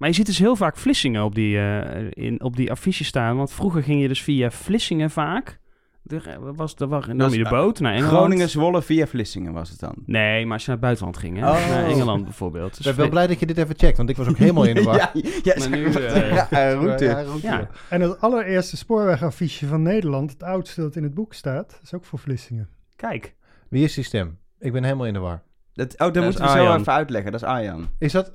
[0.00, 3.36] Maar je ziet dus heel vaak Vlissingen op die, eh, in, op die affiches staan.
[3.36, 5.58] Want vroeger ging je dus via Vlissingen vaak.
[6.06, 8.16] Er was, er was, nam Dat je de boot naar Engeland.
[8.16, 9.94] Groningen, Zwolle via Vlissingen was het dan.
[10.06, 11.50] Nee, maar als je naar het buitenland ging, hè?
[11.50, 11.68] Oh.
[11.68, 12.76] Naar Engeland bijvoorbeeld.
[12.76, 14.64] Dus Ik ben wel blij dat je dit even checkt, want ik was ook helemaal
[14.64, 14.96] in de war.
[14.96, 15.10] ja,
[15.42, 17.04] ja, Maar nu, eh, ja, eh, route.
[17.04, 17.46] Ja, route.
[17.46, 17.68] Ja.
[17.88, 22.04] En het allereerste spoorwegaffiche van Nederland, het oudste dat in het boek staat, is ook
[22.04, 22.68] voor Vlissingen.
[22.96, 23.34] Kijk,
[23.68, 24.38] Wie is die stem?
[24.58, 25.42] Ik ben helemaal in de war.
[25.72, 27.32] Dat, oh, dat is moeten we zo even uitleggen.
[27.32, 27.88] Dat is Arjan.
[27.98, 28.32] Is dat...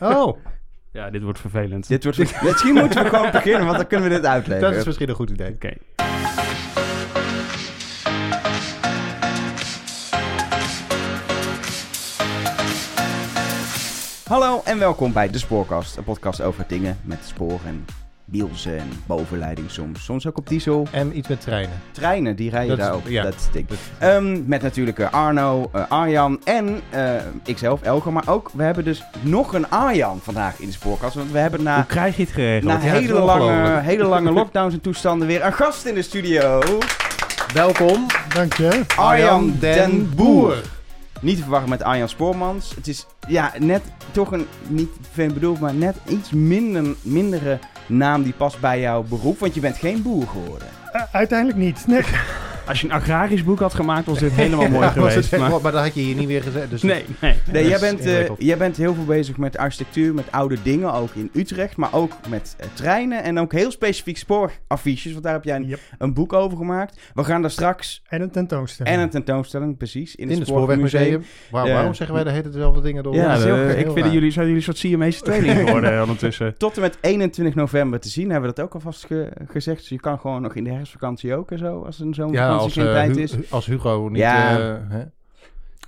[0.00, 0.36] Oh,
[0.92, 1.88] ja, dit wordt vervelend.
[1.88, 4.70] Dit wordt, misschien moeten we gewoon beginnen, want dan kunnen we dit uitleggen.
[4.70, 5.52] dat is misschien een goed idee.
[5.52, 5.72] Oké.
[14.28, 15.96] Hallo en welkom bij De Spoorkast.
[15.96, 17.60] Een podcast over dingen met spoor
[18.32, 20.04] en wielsen en bovenleiding soms.
[20.04, 20.86] Soms ook op diesel.
[20.90, 21.80] En iets met treinen.
[21.90, 23.08] Treinen, die rijden daar ook.
[23.08, 23.22] ja.
[23.22, 23.66] Dat is dik.
[23.98, 27.10] Ehm, met natuurlijk eh, Arno, eh, Arjan en eh,
[27.44, 28.12] ikzelf, Elger.
[28.12, 31.14] Maar ook, we hebben dus nog een Arjan vandaag in de spoorkast.
[31.14, 32.64] Want we hebben na, Hoe krijg je het geregeld?
[32.64, 35.94] na ja, het is hele, lange, hele lange lockdowns en toestanden weer een gast in
[35.94, 36.62] de studio.
[37.54, 38.80] Welkom, Dank je.
[38.96, 40.62] Arjan den Boer.
[41.20, 42.74] Niet te verwarren met Arjan Spoormans.
[42.74, 48.22] Het is ja, net toch een, niet vervelend bedoeld, maar net iets minder, mindere naam
[48.22, 49.38] die past bij jouw beroep.
[49.38, 50.68] Want je bent geen boer geworden.
[50.92, 51.86] Eh, uiteindelijk niet.
[51.86, 52.02] Nee.
[52.66, 55.30] Als je een agrarisch boek had gemaakt, was dit helemaal mooi Ja, geweest.
[55.30, 55.50] het- maar...
[55.50, 56.70] Maar dat had je hier niet weer gezegd.
[56.70, 57.04] Dus Nee,
[57.52, 57.68] nee.
[57.68, 61.30] Jij bent, eh, jij bent heel veel bezig met architectuur, met oude dingen, ook in
[61.34, 61.76] Utrecht.
[61.76, 65.12] Maar ook met eh, treinen en ook heel specifiek spooraffiches.
[65.12, 65.78] Want daar heb jij een, Yep.
[65.98, 67.00] een boek over gemaakt.
[67.14, 68.02] We gaan daar straks...
[68.08, 68.96] En een tentoonstelling.
[68.96, 70.14] En een tentoonstelling, precies.
[70.14, 71.24] In, in het Spoorwegmuseum.
[71.50, 71.68] Waar.
[71.68, 73.14] Waarom zeggen wij de hele dezelfde dingen door?
[73.14, 76.54] Ja, heel- heel ik vind dat jullie, zijn jullie een soort Siamese tweeling geworden ondertussen.
[76.58, 78.30] Tot en met 21 november te zien.
[78.30, 79.78] Hebben we dat ook alvast ge- gezegd.
[79.78, 81.82] Dus je kan gewoon nog in de herfstvakantie ook en zo.
[81.82, 83.32] Als een zo'n Ja, als, geen eh, is.
[83.32, 84.18] Hu- als Hugo niet...
[84.18, 84.58] Ja.
[84.58, 85.02] eh, hè?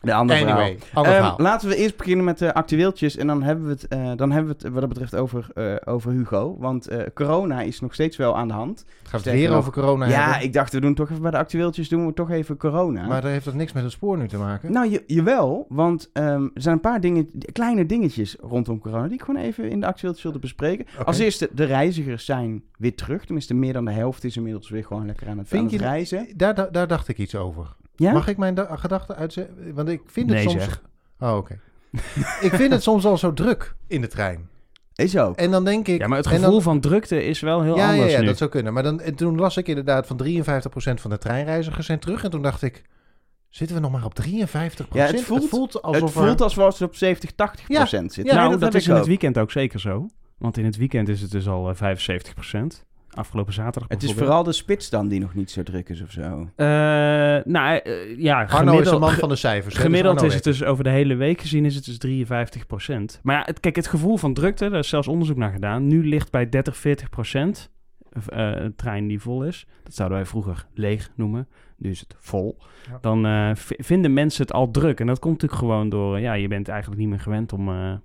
[0.04, 1.32] De andere Anyway, verhaal.
[1.32, 3.16] Ehm, laten we eerst beginnen met de actueeltjes.
[3.16, 5.74] En dan hebben we het, eh, dan hebben we het wat dat betreft over, eh,
[5.84, 6.56] over Hugo.
[6.58, 8.84] Want eh, corona is nog steeds wel aan de hand.
[8.86, 10.46] Gaat het sterker weer over corona ja, hebben?
[10.46, 13.06] ik dacht we doen toch even bij de actueeltjes doen we toch even corona.
[13.06, 14.72] Maar dat heeft dat niks met het spoor nu te maken?
[14.72, 19.14] Nou, je, jawel, want ehm, er zijn een paar dingen, kleine dingetjes rondom corona die
[19.14, 20.86] ik gewoon even in de actueeltjes wilde bespreken.
[21.04, 23.24] Als eerste, de reizigers zijn weer terug.
[23.24, 25.80] Tenminste, meer dan de helft is inmiddels weer gewoon lekker aan het, Vind aan het
[25.80, 26.26] reizen.
[26.36, 27.76] Daar, daar, daar dacht ik iets over.
[27.96, 28.12] Ja?
[28.12, 29.74] Mag ik mijn da- gedachten uitzetten?
[29.74, 30.62] Want ik vind het Nee, soms...
[30.64, 30.82] zeg.
[31.18, 31.58] Oh, oké.
[32.48, 34.48] ik vind het soms al zo druk in de trein.
[34.94, 35.36] Is ook.
[35.36, 36.00] En dan denk ik...
[36.00, 38.26] Ja, maar het gevoel dan- van drukte is wel heel ja, anders ja, ja, nu.
[38.26, 38.72] dat zou kunnen.
[38.72, 42.24] Maar dan, en toen las ik inderdaad van 53% van de treinreizigers zijn terug.
[42.24, 42.82] En toen dacht ik,
[43.48, 44.24] zitten we nog maar op 53%?
[44.92, 45.80] Ja, het voelt- alsof het voelt er-
[46.44, 47.76] alsof we op 70, 80 Ja.
[47.76, 48.34] procent zitten.
[48.34, 50.06] Ja, nou, nee, dat, is in het weekend ook zeker zo.
[50.38, 52.84] Want in het weekend is het dus al eh, 75%.
[53.14, 56.10] Afgelopen zaterdag Het is vooral de spits dan die nog niet zo druk is of
[56.10, 56.48] zo.
[56.56, 56.66] Eh,
[57.44, 59.74] nou, eh, ja, Arno is de man van de cijfers.
[59.74, 63.20] dus gemiddeld is het dus over de hele week gezien is het dus 53%.
[63.22, 65.86] Maar ja, het, kijk, het gevoel van drukte, daar is zelfs onderzoek naar gedaan.
[65.86, 67.72] Nu ligt bij 30, 40%
[68.14, 69.66] eh, een trein die vol is.
[69.82, 71.48] Dat zouden wij vroeger leeg noemen.
[71.76, 72.58] Nu is het vol.
[72.90, 72.98] Ja.
[73.00, 75.00] Dan eh, vinden mensen het al druk.
[75.00, 76.20] En dat komt natuurlijk gewoon door...
[76.20, 78.00] ja, je bent eigenlijk niet meer gewend om, eh, om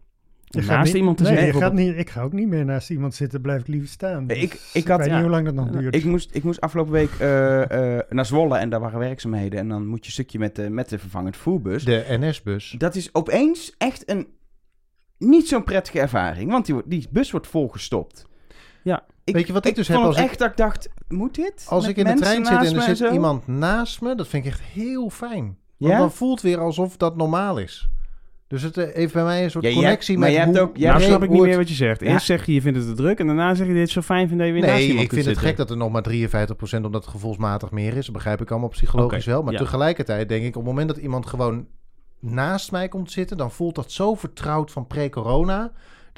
[0.50, 1.54] Je naast niet- iemand te nee, zitten.
[1.56, 4.30] je gaat niet, ik ga ook niet meer naast iemand zitten, blijf ik liever staan.
[4.30, 5.14] Ik- Dus ik had- weet ja.
[5.14, 5.96] niet hoe lang dat nog duurt.
[5.96, 9.60] Ik moest, ik moest afgelopen week eh, eh, naar Zwolle en daar waren werkzaamheden.
[9.60, 11.86] En dan moet je een stukje met de, met de vervangend voerbus.
[11.86, 12.76] De NS-bus.
[12.78, 14.28] Dat is opeens echt een
[15.18, 16.52] niet zo'n prettige ervaring.
[16.52, 18.26] Want die, die bus wordt volgestopt.
[18.84, 19.04] Ja.
[19.24, 21.36] Ik, Weet je wat ik dus heb als het ik- echt dat ik dacht, moet
[21.36, 21.66] dit?
[21.70, 23.12] Als Met ik in de trein zit en er zit zo?
[23.12, 25.58] iemand naast me, dat vind ik echt heel fijn.
[25.78, 25.98] Want Ja?
[26.00, 27.90] dan voelt weer alsof dat normaal is.
[28.50, 30.68] Dus het eh, heeft bij mij een soort Ja, connectie maar met jij hebt hoe...
[30.68, 32.02] ook- jij nou hebt- snap ik niet meer wat je zegt.
[32.02, 32.08] Ja.
[32.08, 33.20] Eerst zeg je, je vindt het te druk.
[33.20, 35.04] En daarna zeg je, dit is zo fijn vind dat je weer naast Nee, iemand
[35.06, 35.48] ik vind het zitten.
[35.50, 36.04] gek dat er nog maar
[36.82, 38.06] 53% omdat het gevoelsmatig meer is.
[38.06, 39.44] Dat begrijp ik allemaal psychologisch wel.
[39.44, 39.60] Maar ja.
[39.60, 41.68] tegelijkertijd denk ik, op het moment dat iemand gewoon
[42.20, 45.72] naast mij komt zitten, dan voelt dat zo vertrouwd van pre-corona,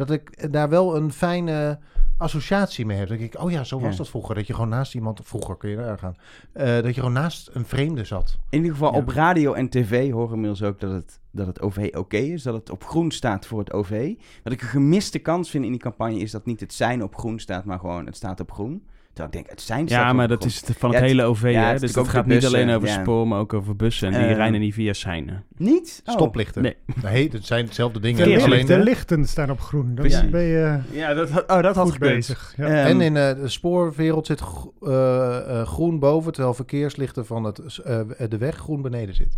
[0.08, 1.80] dat ik daar wel een fijne
[2.18, 3.08] associatie mee heb.
[3.08, 3.98] Dat ik, oh ja, zo was Ja.
[3.98, 4.36] dat vroeger.
[4.36, 6.16] Dat je gewoon naast iemand, vroeger kun je daar gaan,
[6.54, 8.38] eh, dat je gewoon naast een vreemde zat.
[8.50, 8.98] In ieder geval Ja.
[8.98, 12.44] op radio en tv horen inmiddels ook dat het, dat het OV oké is.
[12.44, 14.14] Dat het op groen staat voor het OV.
[14.44, 17.16] Wat ik een gemiste kans vind in die campagne is dat niet het zijn op
[17.16, 18.86] groen staat, maar gewoon het staat op groen.
[19.14, 21.12] Terwijl ik denk, het zijn staat Ja, maar dat is het van Ja, het het-
[21.16, 21.80] hele OV, ja, het hè?
[21.80, 23.02] Dus dat ook gaat niet alleen over ja.
[23.02, 24.08] spoor, maar ook over bussen.
[24.14, 25.44] En die Eh, rijden niet via seinen.
[25.58, 26.02] Niet?
[26.06, 26.14] Oh.
[26.14, 26.62] Stoplichten.
[26.62, 26.76] Nee.
[27.04, 28.30] Nee, het zijn hetzelfde dingen.
[28.30, 29.86] de, Alleen, de lichten staan op groen.
[29.86, 30.30] Dan Precies.
[30.30, 32.14] ben je Ja, dat, had- oh, dat had goed gekund.
[32.16, 32.54] bezig.
[32.58, 32.66] Ja.
[32.66, 34.42] Ehm, En in eh, de spoorwereld zit
[34.82, 38.00] eh, eh, groen boven, terwijl verkeerslichten van het, eh,
[38.30, 39.38] de weg groen beneden zit.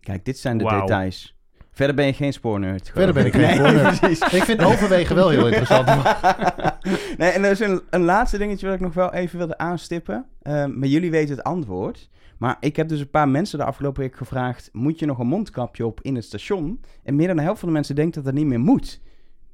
[0.00, 1.36] Kijk, dit zijn de details.
[1.72, 2.90] Verder ben je geen spoornerd.
[2.94, 3.98] Verder ben ik geen Nee, spoornerd.
[4.00, 4.32] precies.
[4.32, 5.86] Ik vind overwegen wel heel interessant.
[7.18, 10.24] nee, en er is een, een laatste dingetje wat ik nog wel even wilde aanstippen.
[10.42, 12.08] Ehm, maar jullie weten het antwoord.
[12.38, 14.68] Maar ik heb dus een paar mensen de afgelopen week gevraagd...
[14.72, 16.80] moet je nog een mondkapje op in het station?
[17.04, 19.00] En meer dan de helft van de mensen denkt dat dat niet meer moet.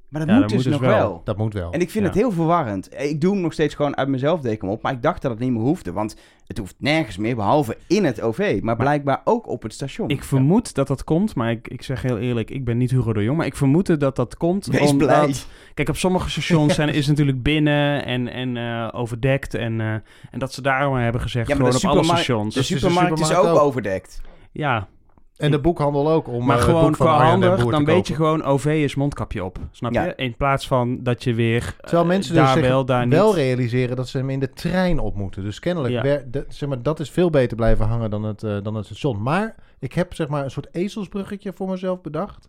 [0.09, 1.09] Maar dat Ja, moet dat dus moet nog dus wel.
[1.09, 1.21] wel.
[1.25, 1.73] Dat moet wel.
[1.73, 2.11] En ik vind Ja.
[2.11, 2.89] het heel verwarrend.
[3.01, 4.83] Ik doe hem nog steeds gewoon uit mezelf deken op.
[4.83, 5.93] Maar ik dacht dat het niet meer hoefde.
[5.93, 6.17] Want
[6.47, 8.59] het hoeft nergens meer, behalve in het OV.
[8.63, 10.09] Maar blijkbaar ook op het station.
[10.09, 13.13] Ik vermoed dat dat komt, maar ik, ik zeg heel eerlijk, ik ben niet Hugo
[13.13, 15.09] de Jong, maar ik vermoed dat dat komt Wees omdat...
[15.09, 15.35] blij.
[15.75, 19.93] Kijk, op sommige stations zijn, is het natuurlijk binnen en, en eh, overdekt en, eh,
[20.31, 22.55] en dat ze daarom hebben gezegd, Ja, maar gewoon op alle stations.
[22.55, 23.61] De Dus de supermarkt is ook ook.
[23.61, 24.21] overdekt.
[24.53, 24.89] Ja,
[25.39, 26.29] En de boekhandel ook.
[26.29, 28.95] Om maar eh, gewoon boek van qua handig, Boer dan weet je gewoon, OV is
[28.95, 30.05] mondkapje op, snap Ja.
[30.05, 30.13] je?
[30.17, 33.27] In plaats van dat je weer eh, Terwijl mensen dus daar zich wel, daar wel
[33.27, 33.35] niet...
[33.35, 35.43] realiseren dat ze hem in de trein op moeten.
[35.43, 36.03] Dus kennelijk, Ja.
[36.03, 38.85] wer- de- zeg maar, dat is veel beter blijven hangen dan het, eh, dan het
[38.85, 39.23] station.
[39.23, 42.49] Maar ik heb zeg maar een soort ezelsbruggetje voor mezelf bedacht.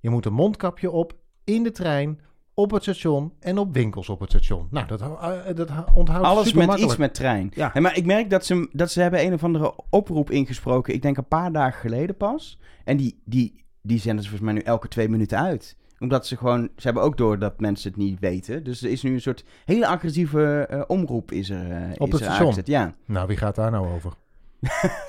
[0.00, 1.12] Je moet een mondkapje op
[1.44, 2.20] in de trein,
[2.54, 4.66] op het station en op winkels op het station.
[4.70, 6.92] Nou, dat, eh, dat onthoudt Alles super met makkelijk.
[6.92, 7.50] iets met trein.
[7.54, 7.70] Ja.
[7.72, 10.94] Hey, maar ik merk dat ze, dat ze hebben een of andere oproep ingesproken.
[10.94, 12.58] Ik denk een paar dagen geleden pas.
[12.84, 15.76] En die, die, die zenden ze volgens mij nu elke twee minuten uit.
[15.98, 16.62] Omdat ze gewoon...
[16.76, 18.64] Ze hebben ook door dat mensen het niet weten.
[18.64, 22.12] Dus er is nu een soort hele agressieve eh, omroep is er, eh, Op is
[22.12, 22.40] het er station.
[22.40, 22.66] aangezet.
[22.66, 22.94] Ja.
[23.06, 24.12] Nou, wie gaat daar nou over?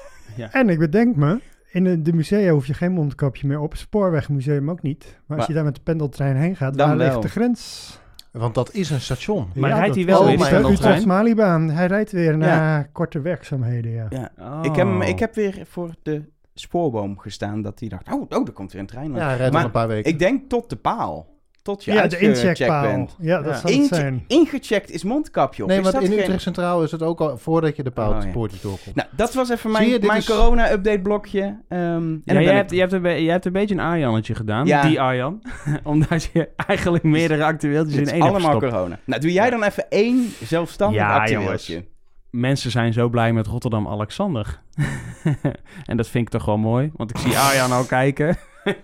[0.51, 1.39] En ik bedenk me,
[1.75, 3.75] in de, de musea hoef je geen mondkapje meer op.
[3.75, 5.19] Spoorwegmuseum ook niet.
[5.25, 7.99] Maar als je daar met de pendeltrein heen gaat, Dan waar ligt de grens?
[8.31, 9.47] Want dat is een station.
[9.55, 10.71] Maar Ja, rijdt hij wel weer?
[10.71, 11.69] Utrecht Malibaan.
[11.69, 14.05] Hij rijdt weer na korte werkzaamheden, ja.
[14.09, 14.31] ja.
[14.39, 14.59] Oh.
[14.61, 16.23] Ik, heb, ik heb weer voor de
[16.53, 18.13] spoorboom gestaan dat hij dacht...
[18.13, 19.13] Oh, oh, er komt weer een trein.
[19.13, 20.11] Ja, hij rijdt Maar een paar weken.
[20.11, 21.34] Ik denk tot de paal.
[21.65, 22.81] Tot je Ja, de uitgecheckt incheckpaal.
[22.83, 23.15] bent.
[23.19, 23.67] Ja, dat Ja.
[23.67, 24.23] zal het zijn.
[24.27, 25.69] ingecheckt is mondkapje op.
[25.69, 28.31] nee, want in geen- Utrecht Centraal is het ook al voordat je de Oh, ja.
[28.31, 28.95] poortjes doorkomt.
[28.95, 31.41] Nou, dat was even mijn, je, mijn is- corona-update blokje.
[31.69, 34.65] Ehm, en Ja, jij, hebt, jij, hebt een, jij hebt een beetje een Arjannetje gedaan,
[34.65, 34.81] Ja.
[34.81, 35.41] die Arjan.
[35.83, 38.99] Omdat je eigenlijk meerdere actueeltjes in één hebt allemaal corona.
[39.05, 41.85] Nou, doe jij dan even één zelfstandig Ja, actueeltje.
[42.29, 44.61] Mensen zijn zo blij met Rotterdam-Alexander.
[45.85, 48.37] en dat vind ik toch wel mooi, want ik zie Arjan al kijken.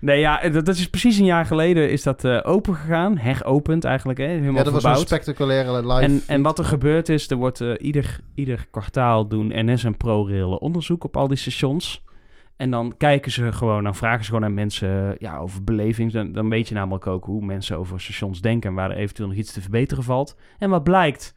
[0.00, 3.18] nee, ja, dat, dat is precies een jaar geleden is dat eh open gegaan.
[3.18, 4.26] Heropend eigenlijk, hè?
[4.26, 6.00] helemaal Ja, dat was een spectaculaire live.
[6.00, 9.96] En, en wat er gebeurd is, er wordt eh, ieder, ieder kwartaal doen NS en
[9.96, 12.04] ProRail onderzoek op al die stations.
[12.56, 16.12] En dan kijken ze gewoon, dan vragen ze gewoon aan mensen eh, ja, over beleving.
[16.12, 19.28] Dan, dan weet je namelijk ook hoe mensen over stations denken en waar er eventueel
[19.28, 20.36] nog iets te verbeteren valt.
[20.58, 21.34] En wat blijkt,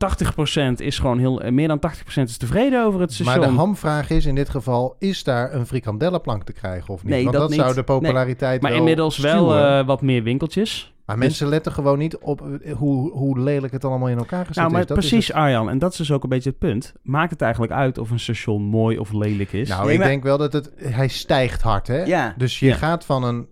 [0.00, 3.38] 80% is gewoon heel, eh, meer dan 80% is tevreden over het station.
[3.38, 7.12] Maar de hamvraag is in dit geval, is daar een frikandellenplank te krijgen of niet?
[7.12, 7.60] Nee, Want dat dat, niet.
[7.60, 10.94] zou de populariteit maar wel inmiddels wel eh, wat meer winkeltjes.
[11.06, 14.56] maar mensen letten gewoon niet op eh, hoe, hoe lelijk het allemaal in elkaar gezet
[14.56, 14.86] Nou, maar is.
[14.86, 15.36] Dat is precies het.
[15.36, 16.92] Arjan, en dat is dus ook een beetje het punt.
[17.02, 19.68] Maakt het eigenlijk uit of een station mooi of lelijk is?
[19.68, 20.70] Nou, Nee, ik maar- denk wel dat het...
[20.76, 22.02] Hij stijgt hard, hè?
[22.04, 22.34] Ja.
[22.36, 22.74] Dus je Ja.
[22.74, 23.48] gaat van een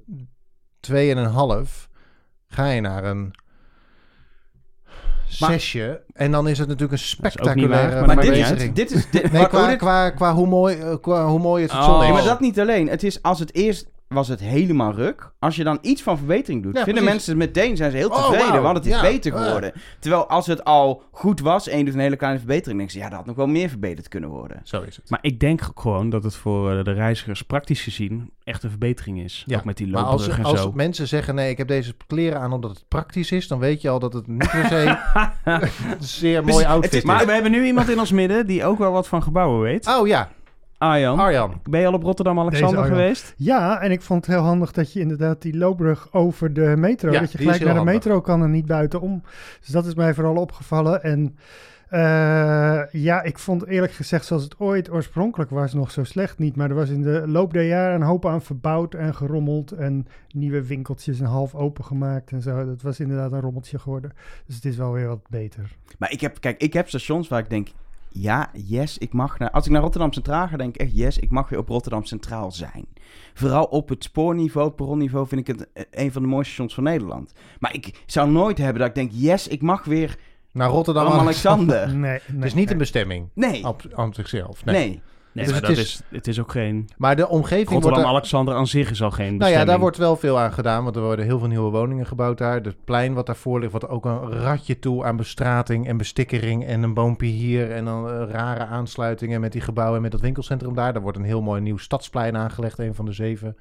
[0.81, 1.89] 2,5...
[2.49, 3.31] Ga je naar een...
[5.29, 6.01] Zesje.
[6.15, 9.11] En dan is het natuurlijk een spectaculaire waar, Maar dit dit is...
[9.11, 11.97] Dit, Nee, qua, qua, qua, hoe mooi, eh, qua hoe mooi het Oh.
[12.01, 12.03] is.
[12.03, 12.89] Nee, maar dat niet alleen.
[12.89, 15.31] Het is als het eerst was het helemaal ruk.
[15.39, 17.27] Als je dan iets van verbetering doet, Ja, vinden precies.
[17.27, 19.43] mensen meteen zijn ze heel Oh, tevreden, want het is Ja, beter ja.
[19.45, 19.73] geworden.
[19.99, 22.99] Terwijl als het al goed was en je doet een hele kleine verbetering, denk je,
[22.99, 24.61] ja, dat had nog wel meer verbeterd kunnen worden.
[24.65, 25.11] Zo is het.
[25.11, 29.21] Maar ik denk gewoon dat het voor eh, de reizigers praktisch gezien echt een verbetering
[29.21, 29.43] is.
[29.47, 30.73] Ja, Ook met die Maar als, loopbrug en als zo.
[30.75, 33.89] mensen zeggen, nee, ik heb deze kleren aan omdat het praktisch is, dan weet je
[33.89, 34.97] al dat het niet per se
[35.45, 35.69] een
[35.99, 37.05] zeer mooi het outfit is- is.
[37.05, 39.87] Maar we hebben nu iemand in ons midden die ook wel wat van gebouwen weet.
[39.87, 40.29] Oh ja,
[40.79, 41.61] Arjan, Arjan.
[41.71, 43.35] ben je al op Rotterdam-Alexander geweest?
[43.37, 47.11] Ja, en ik vond het heel handig dat je inderdaad die loopbrug over de metro,
[47.11, 49.23] Ja, dat je gelijk naar de metro kan en niet buitenom.
[49.61, 51.03] Dus dat is mij vooral opgevallen.
[51.03, 51.37] En
[51.89, 56.57] eh, ja, ik vond eerlijk gezegd, zoals het ooit oorspronkelijk was, nog zo slecht niet.
[56.57, 60.07] Maar er was in de loop der jaren een hoop aan verbouwd en gerommeld en
[60.35, 62.65] nieuwe winkeltjes en half open gemaakt en zo.
[62.65, 64.13] Dat was inderdaad een rommeltje geworden.
[64.47, 65.77] Dus het is wel weer wat beter.
[65.99, 67.69] Maar ik heb, kijk, ik heb stations waar ik denk,
[68.11, 69.51] ja, yes, ik mag naar...
[69.51, 72.05] Als ik naar Rotterdam Centraal ga, denk ik echt, yes, ik mag weer op Rotterdam
[72.05, 72.87] Centraal zijn.
[73.35, 76.75] Vooral op het spoorniveau, het perronniveau, vind ik het eh, een van de mooiste stations
[76.75, 77.33] van Nederland.
[77.59, 80.19] Maar ik zou nooit hebben dat ik denk, yes, ik mag weer
[80.53, 81.03] Naar Rotterdam.
[81.03, 81.89] Rotterdam Alexander.
[81.89, 82.73] Nee, nee, Het is niet nee.
[82.73, 84.65] een bestemming Nee, op, aan zichzelf.
[84.65, 84.89] Nee.
[84.89, 85.03] nee.
[85.39, 86.89] Nee, Dus maar het dat is- is, het is ook geen...
[86.97, 90.17] Maar de omgeving er- Rotterdam-Alexander aan zich is al geen Nou ja, daar wordt wel
[90.17, 92.55] veel aan gedaan, want er worden heel veel nieuwe woningen gebouwd daar.
[92.61, 96.83] Het plein wat daarvoor ligt, wordt ook een ratje toe aan bestrating en bestikkering en
[96.83, 100.75] een boompje hier en dan eh, rare aansluitingen met die gebouwen en met dat winkelcentrum
[100.75, 100.93] daar.
[100.93, 103.57] Daar wordt een heel mooi nieuw stadsplein aangelegd, een van de zeven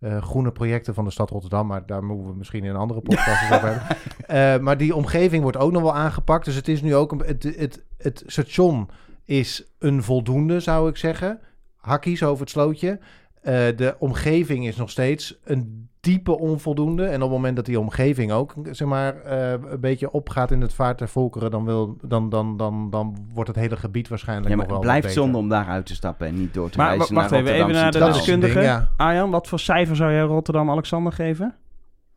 [0.00, 3.00] eh, groene projecten van de stad Rotterdam, maar daar moeten we misschien in een andere
[3.00, 3.82] podcast over hebben.
[4.26, 7.22] Eh, maar die omgeving wordt ook nog wel aangepakt, dus het is nu ook een,
[7.26, 8.88] het, het, het station
[9.26, 11.40] is een voldoende, zou ik zeggen.
[11.76, 12.98] Hakkies over het slootje.
[13.42, 17.04] Eh, de omgeving is nog steeds een diepe onvoldoende.
[17.04, 20.60] En op het moment dat die omgeving ook zeg maar, eh, een beetje opgaat in
[20.60, 24.48] het vaart der volkeren, dan, wil, dan, dan, dan, dan wordt het hele gebied waarschijnlijk
[24.48, 25.22] Ja, nog maar wel het blijft beter.
[25.22, 27.40] zonde om daar uit te stappen en niet door te Maar reizen wa- wacht naar
[27.40, 28.60] even, even Rotterdam naar de deskundige.
[28.60, 28.88] ja.
[28.96, 31.54] Arjan, wat voor cijfer zou jij Rotterdam-Alexander geven?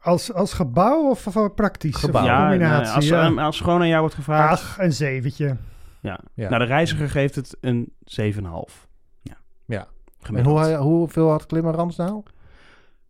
[0.01, 1.95] Als, als gebouw of, of praktisch?
[1.95, 2.21] Gebouw.
[2.21, 2.95] Of ja, combinatie?
[2.95, 3.27] als, ja.
[3.29, 4.51] als gewoon aan jou wordt gevraagd.
[4.61, 5.55] Ach, een zeventje.
[6.01, 6.19] Ja.
[6.33, 6.49] Ja.
[6.49, 8.87] Nou, de reiziger geeft het een 7,5.
[9.21, 9.37] Ja.
[9.65, 9.87] Ja.
[10.33, 12.23] En hoe, hoeveel had Klimmerans nou?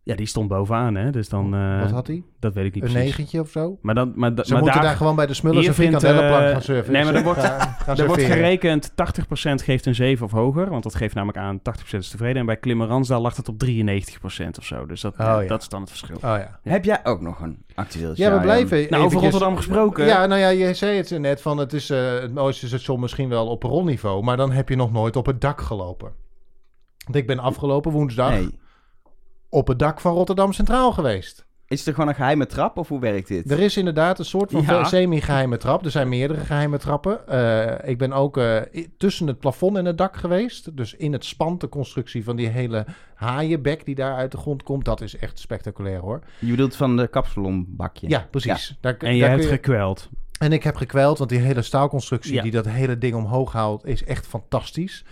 [0.02, 1.10] Ja, die stond bovenaan, hè.
[1.10, 1.54] Dus dan...
[1.54, 2.22] eh, Wat had hij?
[2.38, 3.08] Dat weet ik niet Een precies.
[3.10, 3.78] negentje of zo?
[3.82, 5.96] Maar, dan, maar, Ze maar moeten daar, daar gewoon bij de Smullers hier een vindt,
[5.98, 6.92] frikandellenplank eh, gaan surfen.
[6.92, 8.94] nee, maar er wordt- Gaan- er wordt gerekend 80%
[9.64, 10.70] geeft een 7 of hoger.
[10.70, 12.36] Want dat geeft namelijk aan 80% is tevreden.
[12.36, 14.86] En bij Klimmerans lag het op 93% of zo.
[14.86, 15.42] Dus dat, Oh, ja.
[15.46, 16.16] dat is dan het verschil.
[16.16, 16.58] Oh ja.
[16.62, 18.24] Heb jij ook nog een actueeltje?
[18.24, 20.06] Ja, we blijven Nou, over Rotterdam gesproken.
[20.06, 23.28] Ja, nou ja, je zei het net van het is eh, het mooiste station misschien
[23.28, 26.12] wel op rolniveau, maar dan heb je nog nooit op het dak gelopen.
[27.04, 28.58] Want ik ben afgelopen woensdag Nee.
[29.50, 31.48] Op het dak van Rotterdam Centraal geweest.
[31.66, 33.50] Is er gewoon een geheime trap of hoe werkt dit?
[33.50, 34.84] Er is inderdaad een soort van Ja.
[34.84, 35.84] semi-geheime trap.
[35.84, 37.28] Er zijn meerdere geheime trappen.
[37.28, 38.56] Eh, ik ben ook eh,
[38.98, 40.76] tussen het plafond en het dak geweest.
[40.76, 44.62] Dus in het spant, de constructie van die hele haaienbek die daar uit de grond
[44.62, 44.84] komt.
[44.84, 46.20] Dat is echt spectaculair hoor.
[46.38, 48.08] Je bedoelt van de kapsalonbakje?
[48.08, 48.76] Ja, precies.
[48.80, 50.08] Daar, En je daar hebt je- gekweld.
[50.38, 52.42] En ik heb gekweld, want die hele staalconstructie Ja.
[52.42, 55.04] die dat hele ding omhoog houdt, is echt fantastisch.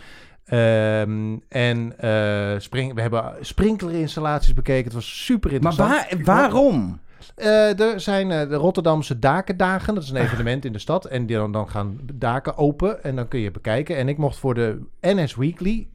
[0.49, 4.85] Ehm, en eh, spring, we hebben sprinklerinstallaties bekeken.
[4.85, 6.25] Het was super Maar interessant.
[6.25, 7.01] waar, waarom?
[7.35, 9.95] Eh, er zijn eh, de Rotterdamse Dakendagen.
[9.95, 11.05] Dat is een evenement in de stad.
[11.05, 13.97] En die dan, dan gaan daken open en dan kun je bekijken.
[13.97, 15.89] En ik mocht voor de NS Weekly,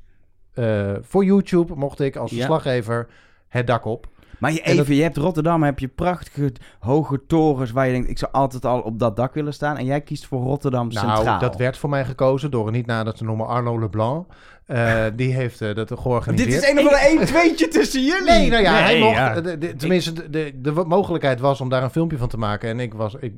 [1.02, 2.38] voor YouTube, mocht ik als Ja.
[2.38, 3.08] verslaggever
[3.48, 4.08] het dak op.
[4.44, 8.18] Maar je, even, je hebt Rotterdam, heb je prachtige hoge torens waar je denkt, ik
[8.18, 9.78] zou altijd al op dat dak willen staan.
[9.78, 11.24] En jij kiest voor Rotterdam Centraal.
[11.24, 14.26] Nou, dat werd voor mij gekozen door een niet nader te noemen Arno Leblanc.
[14.66, 16.50] Eh, die heeft eh, dat georganiseerd.
[16.52, 18.30] Dit is een of andere 1 tweetje tussen jullie.
[18.32, 19.16] Nee, nou ja, Nee, hij mocht.
[19.16, 19.42] ja.
[19.42, 22.70] de- de- tenminste, de, de, de mogelijkheid was om daar een filmpje van te maken.
[22.70, 23.34] En ik, was, ik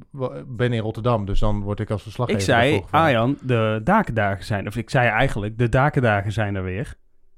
[0.48, 2.42] ben in Rotterdam, dus dan word ik als verslaggever.
[2.42, 2.84] Ik zei.
[2.90, 4.68] Arjan, de dakendagen zijn...
[4.68, 6.96] Of ik zei eigenlijk, de dakendagen zijn er weer.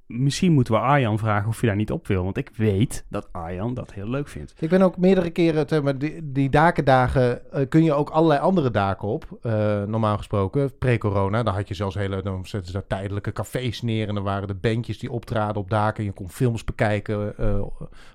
[0.08, 2.24] Misschien moeten we Arjan vragen of je daar niet op wil.
[2.24, 4.54] Want ik weet dat Arjan dat heel leuk vindt.
[4.60, 9.08] Ik ben ook meerdere keren, die, die dakendagen eh, kun je ook allerlei andere daken
[9.08, 9.38] op.
[9.42, 11.44] eh, normaal gesproken, pre-corona.
[11.44, 14.08] Dan had je zelfs hele, dan zetten ze daar tijdelijke cafés neer.
[14.08, 16.04] En dan waren de bandjes die optraden op daken.
[16.04, 17.62] Je kon films bekijken eh,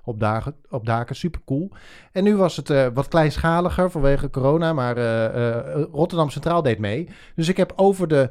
[0.03, 1.15] op, daken, op daken.
[1.15, 1.71] Super cool.
[2.11, 4.73] En nu was het wat kleinschaliger vanwege corona.
[4.73, 4.97] Maar
[5.91, 7.09] Rotterdam Centraal deed mee.
[7.35, 8.29] Dus ik heb over, de,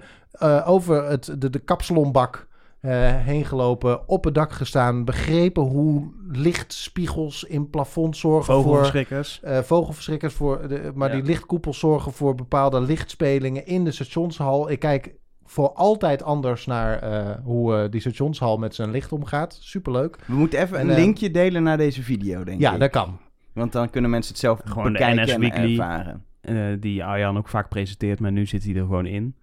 [0.65, 2.51] over het, de, de kapsalonbak
[2.83, 9.41] eh, heen gelopen, op het dak gestaan, begrepen hoe lichtspiegels in plafond zorgen voor Vogelverschrikkers.
[9.43, 11.15] eh, vogelverschrikkers, voor de, maar Ja.
[11.15, 14.71] die lichtkoepels zorgen voor bepaalde lichtspelingen in de stationshal.
[14.71, 19.57] Ik kijk voor altijd anders naar eh, hoe eh, die stationshal met zijn licht omgaat.
[19.61, 20.17] Superleuk.
[20.27, 22.81] We moeten even En, een linkje delen naar deze video, denk Ja, ik.
[22.81, 23.19] dat kan.
[23.53, 26.25] Want dan kunnen mensen het zelf Gewoon de bekijken NS en ervaren.
[26.41, 29.37] eh, die Arjan ook vaak presenteert, maar nu zit hij er gewoon in.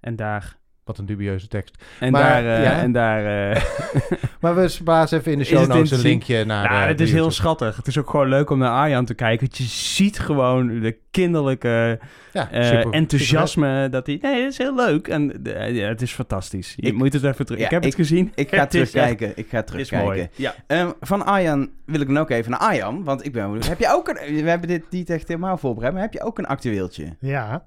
[0.00, 0.56] En daar...
[0.84, 1.84] Wat een dubieuze tekst.
[2.00, 2.56] En Maar, daar...
[2.58, 2.72] eh, ja.
[2.82, 3.62] en daar eh,
[4.40, 7.00] Maar we plaatsen even in de show notes te een linkje naar nou, eh, het
[7.00, 7.76] is heel schattig.
[7.76, 9.40] Het is ook gewoon leuk om naar Arjan te kijken.
[9.46, 11.98] Want je ziet gewoon de kinderlijke
[12.32, 13.88] ja, eh, super- enthousiasme.
[13.88, 15.08] dat hij, nee, het is heel leuk.
[15.08, 15.40] En
[15.72, 16.72] ja, het is fantastisch.
[16.76, 17.60] Je Ik- moet het even terug.
[17.60, 18.32] ja, ik heb ik- het gezien.
[18.34, 19.32] Ik ga terugkijken.
[19.34, 20.06] Ik ga echt- Het is terugkijken.
[20.06, 20.28] mooi.
[20.34, 20.54] Ja.
[20.66, 23.04] Ehm, van Arjan wil ik dan ook even naar Arjan.
[23.04, 23.62] Want ik ben.
[23.66, 24.42] Heb je ook een...
[24.42, 25.92] We hebben dit niet echt helemaal voorbereid.
[25.92, 27.16] Maar heb je ook een actueeltje?
[27.20, 27.64] Ja.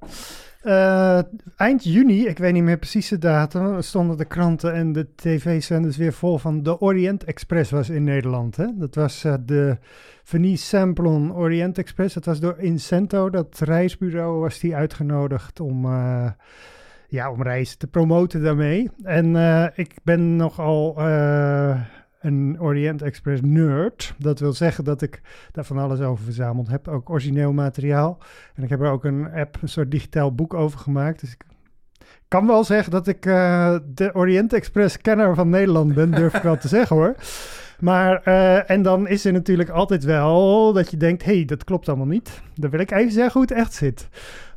[0.61, 1.19] Eh,
[1.55, 5.97] eind juni, ik weet niet meer precies de datum, stonden de kranten en de tv-zenders
[5.97, 8.55] weer vol van de Orient Express was in Nederland.
[8.55, 8.65] Hè?
[8.75, 9.77] Dat was eh, de
[10.23, 12.13] Venice Samplon Orient Express.
[12.13, 16.29] Dat was door Incento, dat reisbureau, was die uitgenodigd om, eh,
[17.07, 18.89] ja, om reizen te promoten daarmee.
[19.03, 19.35] En
[19.75, 20.95] ik ben nogal
[22.19, 24.13] een Orient Express nerd.
[24.17, 25.21] Dat wil zeggen dat ik
[25.51, 28.17] daar van alles over verzameld heb, ook origineel materiaal.
[28.55, 31.19] En ik heb er ook een app, een soort digitaal boek over gemaakt.
[31.19, 31.45] Dus ik
[32.27, 36.41] kan wel zeggen dat ik eh, de Orient Express kenner van Nederland ben, durf ik
[36.41, 37.15] wel te zeggen hoor.
[37.79, 41.63] Maar, eh, en dan is er natuurlijk altijd wel dat je denkt, hé, hey, dat
[41.63, 42.41] klopt allemaal niet.
[42.55, 44.07] Dan wil ik even zeggen hoe het echt zit.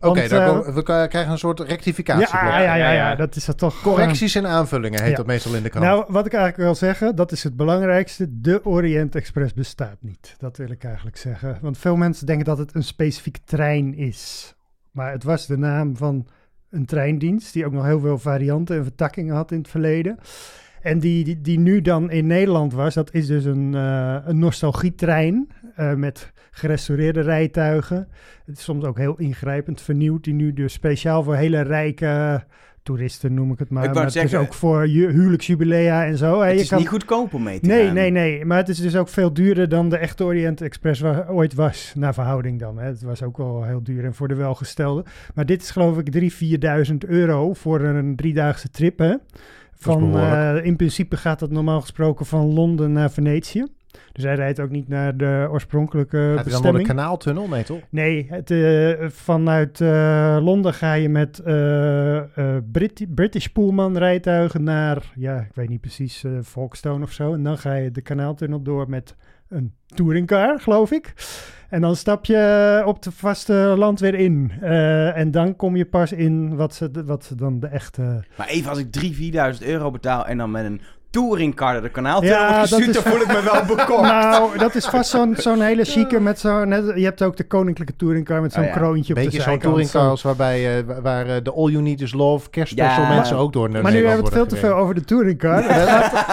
[0.00, 2.36] Oké, eh, we krijgen een soort rectificatie.
[2.36, 3.80] ja, ja, ja, ja, dat is dat toch.
[3.82, 5.16] Correcties en aanvullingen heet Ja.
[5.16, 5.84] dat meestal in de krant.
[5.86, 8.40] Nou, wat ik eigenlijk wil zeggen, dat is het belangrijkste.
[8.40, 10.34] De Orient Express bestaat niet.
[10.38, 11.58] Dat wil ik eigenlijk zeggen.
[11.60, 14.54] Want veel mensen denken dat het een specifiek trein is.
[14.90, 16.26] Maar het was de naam van
[16.70, 20.18] een treindienst die ook nog heel veel varianten en vertakkingen had in het verleden.
[20.82, 24.38] En die, die, die nu dan in Nederland was, dat is dus een, eh een
[24.38, 28.08] nostalgietrein eh, met gerestaureerde rijtuigen.
[28.46, 32.42] Het is soms ook heel ingrijpend vernieuwd, die nu dus speciaal voor hele rijke
[32.82, 33.84] toeristen noem ik het maar.
[33.84, 36.40] Ik maar het zeggen- is ook voor ju- huwelijksjubilea en zo.
[36.40, 37.94] Het Je is kan- niet goedkoop om mee te Nee, gaan.
[37.94, 38.44] nee, nee.
[38.44, 41.92] Maar het is dus ook veel duurder dan de echte Orient Express wa- ooit was.
[41.96, 42.78] Naar verhouding dan.
[42.78, 42.86] Hè.
[42.86, 45.04] Het was ook wel heel duur en voor de welgestelde.
[45.34, 48.98] Maar dit is geloof ik 3.000, 4.000 euro voor een driedaagse trip.
[48.98, 49.14] Hè.
[49.82, 53.66] Van, eh, in principe gaat dat normaal gesproken van Londen naar Venetië.
[54.12, 56.86] Dus hij rijdt ook niet naar de oorspronkelijke Gaat hij dan door de bestemming.
[56.86, 57.48] kanaaltunnel?
[57.48, 57.80] Nee, toch?
[57.90, 61.42] Nee, het, eh, vanuit eh, Londen ga je met
[62.72, 67.32] Brit- British Pullman rijtuigen naar, ja, ik weet niet precies, Folkestone of zo.
[67.34, 69.16] En dan ga je de kanaaltunnel door met
[69.50, 71.14] een touringcar, geloof ik.
[71.68, 74.52] En dan stap je op het vaste land weer in.
[74.60, 78.24] Eh, en dan kom je pas in wat ze, wat dan de echte...
[78.36, 78.86] Maar even als ik
[79.52, 80.80] 3.000, 4.000 euro betaal en dan met een
[81.10, 84.02] touringcar door de kanaal Ja, ja, dat gestuurd, is- voel ik me wel bekocht.
[84.02, 86.68] Nou, dat is vast zo'n zo'n hele chique met zo'n...
[86.68, 88.74] net- Je hebt ook de koninklijke touringcar met zo'n Oh ja.
[88.74, 89.62] kroontje op de Beetje zo'n zijkant.
[89.74, 93.14] touringcars waarbij eh, wa- waar eh, de All You Need Is Love kerstspecial Ja.
[93.14, 95.62] mensen ook door Maar nu hebben we het veel te veel over de touringcar.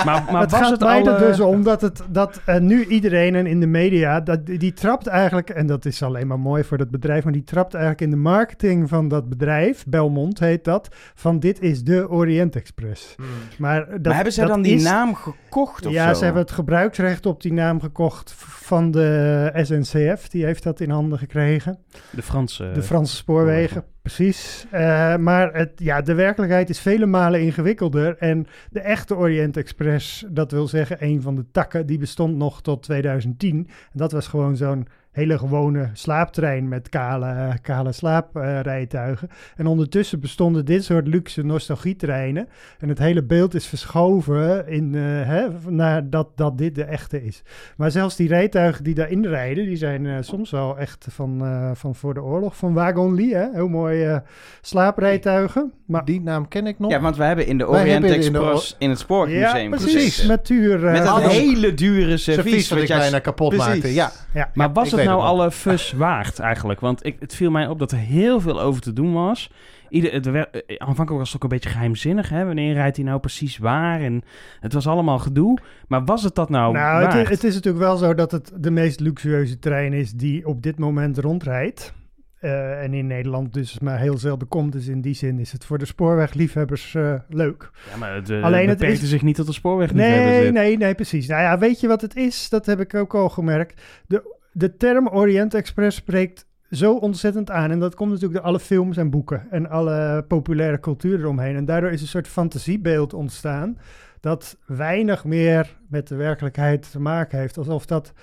[0.06, 2.86] Maar, maar het was gaat het mij er eh, dus om dat, het, dat nu
[2.86, 6.64] iedereen en in de media, dat, die trapt eigenlijk, en dat is alleen maar mooi
[6.64, 10.64] voor dat bedrijf, maar die trapt eigenlijk in de marketing van dat bedrijf, Belmont heet
[10.64, 13.16] dat, van dit is de Orient Express.
[13.58, 16.14] Maar, dat, maar hebben ze dat dan die is- naam gekocht of Ja, zo?
[16.20, 20.28] ze hebben het gebruiksrecht op die naam gekocht van de SNCF.
[20.28, 21.78] Die heeft dat in handen gekregen.
[22.12, 22.72] De Franse...
[22.74, 24.66] De Franse spoorwegen, precies.
[24.72, 28.18] Eh, maar het, ja, de werkelijkheid is vele malen ingewikkelder.
[28.18, 32.62] En de echte Orient Express, dat wil zeggen een van de takken, die bestond nog
[32.62, 33.58] tot 2010.
[33.58, 39.30] En dat was gewoon zo'n hele gewone slaaptrein met kale, kale slaaprijtuigen.
[39.56, 42.48] en ondertussen bestonden dit soort luxe nostalgietreinen.
[42.80, 47.24] En het hele beeld is verschoven in, eh, hè, naar dat, dat dit de echte
[47.24, 47.42] is.
[47.78, 51.72] Maar zelfs die rijtuigen die daarin rijden, die zijn eh, soms wel echt van, eh,
[51.74, 52.58] van voor de oorlog.
[52.58, 53.46] Van Wagon Lee, hè?
[53.54, 54.18] heel mooi eh,
[54.62, 55.72] slaaprijtuigen.
[55.86, 56.92] Maar Die naam ken ik nog.
[56.92, 59.78] Ja, want we hebben in de Orient hebben in de Express in het Spoorwegmuseum ja,
[59.78, 60.04] precies.
[60.04, 60.28] gezeten.
[60.28, 60.86] Met tuur.
[60.86, 61.38] eh, Met dat alles.
[61.38, 62.70] hele dure servies servies.
[62.70, 63.94] wat ik jij- bijna kapot maakte.
[63.94, 66.80] Ja, ja, Maar was ik het nou alle fus waard eigenlijk?
[66.80, 69.52] Want ik, het viel mij op dat er heel veel over te doen was.
[69.90, 72.30] Ieder, het wer- eh, aanvankelijk was het ook een beetje geheimzinnig.
[72.30, 72.46] Hè?
[72.46, 74.02] Wanneer rijdt hij nou precies waar?
[74.02, 74.22] En
[74.60, 75.58] het was allemaal gedoe.
[75.88, 77.24] Maar was het dat nou, Nou, het, waard?
[77.30, 80.62] is- het is natuurlijk wel zo dat het de meest luxueuze trein is die op
[80.64, 81.94] dit moment rondrijdt.
[82.38, 84.72] Eh, en in Nederland dus maar heel zelden komt.
[84.72, 87.70] Dus in die zin is het voor de spoorwegliefhebbers eh, leuk.
[87.92, 89.94] ja, maar het, eh, Alleen het is- zich niet tot de spoorweg.
[89.94, 91.28] Nee, nee, nee, precies.
[91.28, 92.50] Nou ja, weet je wat het is?
[92.50, 93.82] Dat heb ik ook al gemerkt.
[94.08, 97.72] De, de term Orient Express spreekt zo ontzettend aan.
[97.72, 101.56] En dat komt natuurlijk door alle films en boeken en alle populaire cultuur eromheen.
[101.56, 103.78] En daardoor is een soort fantasiebeeld ontstaan
[104.20, 107.58] dat weinig meer met de werkelijkheid te maken heeft.
[107.58, 108.14] Alsof dat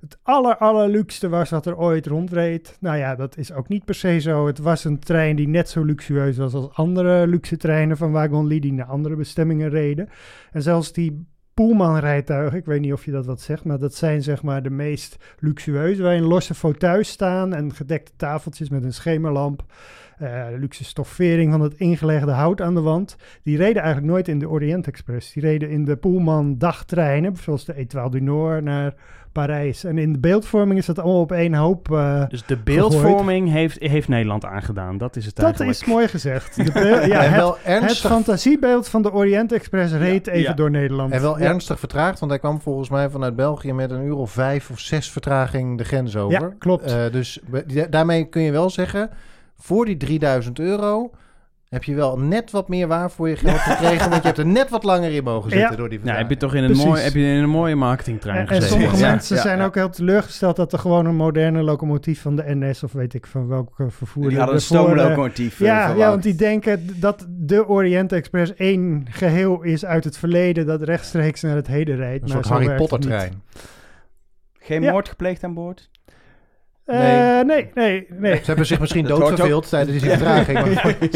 [0.00, 2.76] het aller, was wat er ooit rondreed.
[2.80, 4.46] Nou ja, dat is ook niet per se zo.
[4.46, 8.46] Het was een trein die net zo luxueus was als andere luxe treinen van Wagon
[8.46, 10.08] Lee die naar andere bestemmingen reden.
[10.52, 14.22] En zelfs die Pullman-rijtuigen, ik weet niet of je dat wat zegt, maar dat zijn
[14.22, 19.64] zeg maar de meest luxueuze, waarin losse fauteuils staan en gedekte tafeltjes met een schemerlamp.
[20.18, 23.16] Eh, luxe stoffering van het ingelegde hout aan de wand.
[23.42, 25.32] Die reden eigenlijk nooit in de Orient Express.
[25.32, 28.94] Die reden in de Pullman dagtreinen, zoals de Étoile du Nord naar
[29.32, 29.84] Parijs.
[29.84, 31.92] En in de beeldvorming is dat allemaal op één hoop.
[31.92, 34.98] eh, Dus de beeldvorming heeft, heeft Nederland aangedaan.
[34.98, 35.78] Dat is het dat eigenlijk.
[35.80, 36.56] is mooi gezegd.
[36.74, 40.52] De ja, en het, wel het fantasiebeeld van de Orient Express reed Ja, even ja.
[40.56, 41.12] door Nederland.
[41.12, 41.44] en wel Ja.
[41.44, 44.78] ernstig vertraagd, want hij kwam volgens mij vanuit België met een uur of vijf of
[44.78, 46.40] zes vertraging de grens over.
[46.40, 46.92] Ja, klopt.
[46.92, 47.40] Eh, dus
[47.90, 49.10] daarmee kun je wel zeggen,
[49.58, 51.10] voor die 3000 euro
[51.66, 54.46] heb je wel net wat meer waar voor je geld gekregen, want je hebt er
[54.46, 55.76] net wat langer in mogen zitten Ja.
[55.76, 58.36] door die Ja, heb je toch in een, mooi, heb je in een mooie marketingtrein
[58.36, 58.68] En, en gezeten.
[58.68, 59.64] sommige Ja, mensen ja, zijn ja.
[59.64, 63.26] ook heel teleurgesteld dat er gewoon een moderne locomotief van de NS of weet ik
[63.26, 64.28] van welke vervoer.
[64.28, 69.06] Die hadden een stoomlocomotief eh, Ja, ja, want die denken dat de Orient Express één
[69.10, 72.22] geheel is uit het verleden dat rechtstreeks naar het heden rijdt.
[72.22, 73.18] Een maar soort Harry werkt het Potter niet.
[73.18, 73.42] trein.
[74.58, 74.90] Geen Ja.
[74.92, 75.90] moord gepleegd aan boord?
[76.86, 77.44] Eh, Nee.
[77.44, 78.34] nee, nee, nee.
[78.36, 80.58] Ze hebben zich misschien doodverveeld tijdens die vertraging.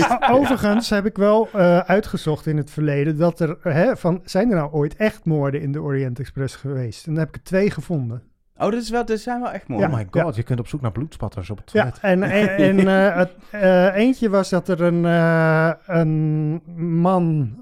[0.08, 4.50] maar- Overigens heb ik wel eh, uitgezocht in het verleden dat er, hè, van, zijn
[4.50, 7.06] er nou ooit echt moorden in de Orient Express geweest?
[7.06, 8.22] En dan heb ik er twee gevonden.
[8.56, 9.82] Oh, dat, is wel, dat zijn wel echt mooi.
[9.82, 9.88] Ja.
[9.88, 11.98] Oh my god, je kunt op zoek naar bloedspatters op het Ja, toilet.
[12.00, 16.62] en, en, en, eh, het, eentje was dat er een, eh, een
[17.00, 17.54] man.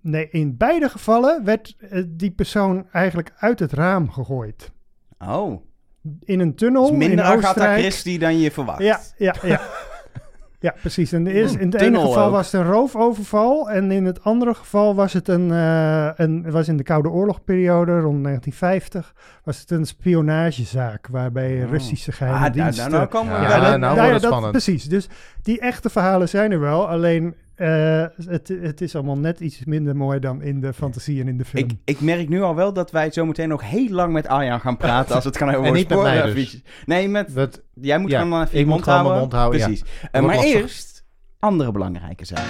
[0.00, 1.76] Nee, in beide gevallen werd
[2.08, 4.72] die persoon eigenlijk uit het raam gegooid.
[5.18, 5.62] Oh,
[6.24, 7.78] In een tunnel is minder in Agatha Oostenrijk.
[7.80, 8.82] Christie dan je verwacht.
[8.82, 9.60] Ja, ja, ja.
[10.62, 11.12] Ja, precies.
[11.12, 12.30] En de eerste, in het ene geval ook.
[12.30, 13.70] was het een roofoverval.
[13.70, 17.92] En in het andere geval was het een, eh, een was in de Koude Oorlogperiode
[18.00, 19.14] rond 1950.
[19.44, 21.70] Was het een spionagezaak waarbij Oh.
[21.70, 22.90] Russische Ah, geheime daar, diensten...
[22.90, 24.52] daar nou komen we Ja, wel nou, nou dat- spannend.
[24.52, 24.84] Precies.
[24.84, 25.08] Dus
[25.42, 26.88] die echte verhalen zijn er wel.
[26.88, 31.28] Alleen eh, het, het is allemaal net iets minder mooi dan in de fantasie en
[31.28, 31.64] in de film.
[31.64, 34.60] Ik, ik merk nu al wel dat wij zo meteen nog heel lang met Arjan
[34.60, 36.62] gaan praten als het gaan over En niet met mij dus.
[36.86, 39.06] Nee, met, Dat, jij moet Ja, gewoon even ik mond houden.
[39.08, 39.60] mijn mond houden.
[39.60, 39.84] Precies.
[40.12, 40.54] Eh, maar lastig.
[40.54, 41.04] eerst
[41.38, 42.44] andere belangrijke zaken.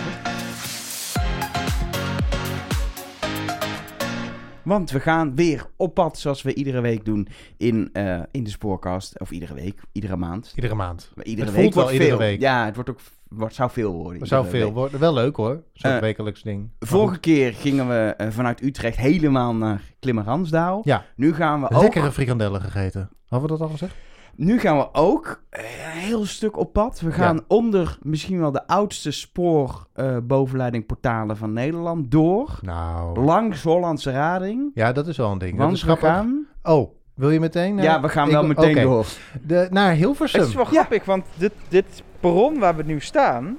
[4.62, 8.50] Want we gaan weer op pad, zoals we iedere week doen in, eh, in de
[8.50, 9.20] Spoorkast.
[9.20, 10.52] Of iedere week, iedere maand.
[10.54, 11.12] Iedere maand.
[11.14, 12.18] Maar Iedere Het week voelt wel iedere veel.
[12.18, 12.40] week.
[12.40, 14.18] Ja, het wordt ook wordt, zou veel worden.
[14.18, 14.74] Dat zou veel week.
[14.74, 15.00] worden.
[15.00, 16.70] Wel leuk hoor, zo'n Eh, wekelijks ding.
[16.78, 20.80] Vorige keer gingen we eh, vanuit Utrecht helemaal naar Klimmerhansdaal.
[20.84, 21.04] Ja.
[21.16, 21.82] Nu gaan we ook...
[21.82, 23.10] Lekkere frikandellen gegeten.
[23.28, 23.94] Hadden we dat al gezegd?
[24.34, 25.62] Nu gaan we ook eh,
[25.94, 27.00] een heel stuk op pad.
[27.00, 32.58] We gaan onder misschien wel de oudste spoor eh, bovenleidingportalen van Nederland door.
[32.62, 34.70] Nou, Langs Hollandse Rading.
[34.74, 35.50] ja, dat is wel een ding.
[35.52, 36.08] Dat Want is we grappig.
[36.08, 36.46] gaan...
[36.62, 37.78] Oh, wil je meteen?
[37.78, 38.80] eh, ja, we gaan ik- wel meteen oké.
[38.80, 39.06] door.
[39.42, 40.40] De, naar Hilversum.
[40.40, 43.58] Het is wel grappig, want dit, dit perron waar we nu staan,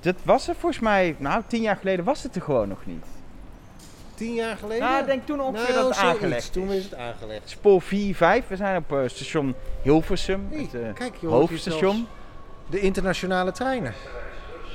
[0.00, 3.04] dit was er volgens mij, nou tien jaar geleden was het er gewoon nog niet.
[4.14, 4.82] Tien jaar geleden?
[4.88, 6.16] Nou, ik denk toen ongeveer Nou, dat het zoiets.
[6.22, 6.84] aangelegd Toen is.
[6.84, 7.50] het aangelegd.
[7.50, 12.06] Spoor 4, 5, we zijn op eh, station Hilversum, Hey, het eh, kijk, hoofdstation.
[12.70, 13.92] De internationale treinen.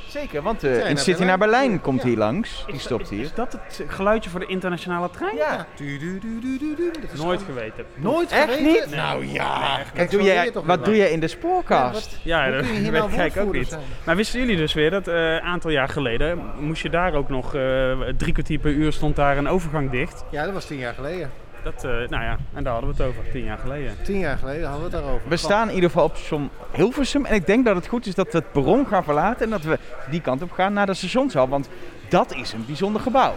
[0.07, 1.81] Zeker, want de naar Intercity naar Berlijn.
[1.81, 2.07] Komt Ja.
[2.07, 3.21] hier langs, die Is- stopt hier.
[3.21, 5.35] Is dat het geluidje voor de internationale trein?
[5.35, 5.57] Ja.
[5.57, 7.85] Dat is Nooit gewoon- geweten.
[7.95, 8.63] Nooit Echt geweten?
[8.65, 8.95] niet?
[8.95, 9.77] Nou ja.
[9.77, 12.19] wat Kijk, doe jij, je wat doe jij in de spoorkast?
[12.23, 13.67] Ja, Hoe dat kun je hier weet nou ik ook niet.
[13.69, 13.81] zijn?
[14.03, 17.55] Maar wisten jullie dus weer dat een aantal jaar geleden moest je daar ook nog
[17.55, 20.23] eh, drie kwartier per uur stond daar een overgang dicht.
[20.29, 21.31] Ja, dat was tien jaar geleden.
[21.73, 23.95] Dat, eh, nou ja, en daar hadden we het over, tien jaar geleden.
[24.03, 25.29] Tien jaar geleden hadden we het daarover.
[25.29, 28.15] We staan in ieder geval op station Hilversum en ik denk dat het goed is
[28.15, 30.93] dat we het perron gaan verlaten en dat we die kant op gaan naar de
[30.93, 31.69] stationshal, want
[32.09, 33.33] dat is een bijzonder gebouw.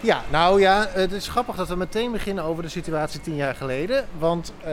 [0.00, 3.54] Ja, nou ja, het is grappig dat we meteen beginnen over de situatie tien jaar
[3.54, 4.04] geleden.
[4.18, 4.70] Want eh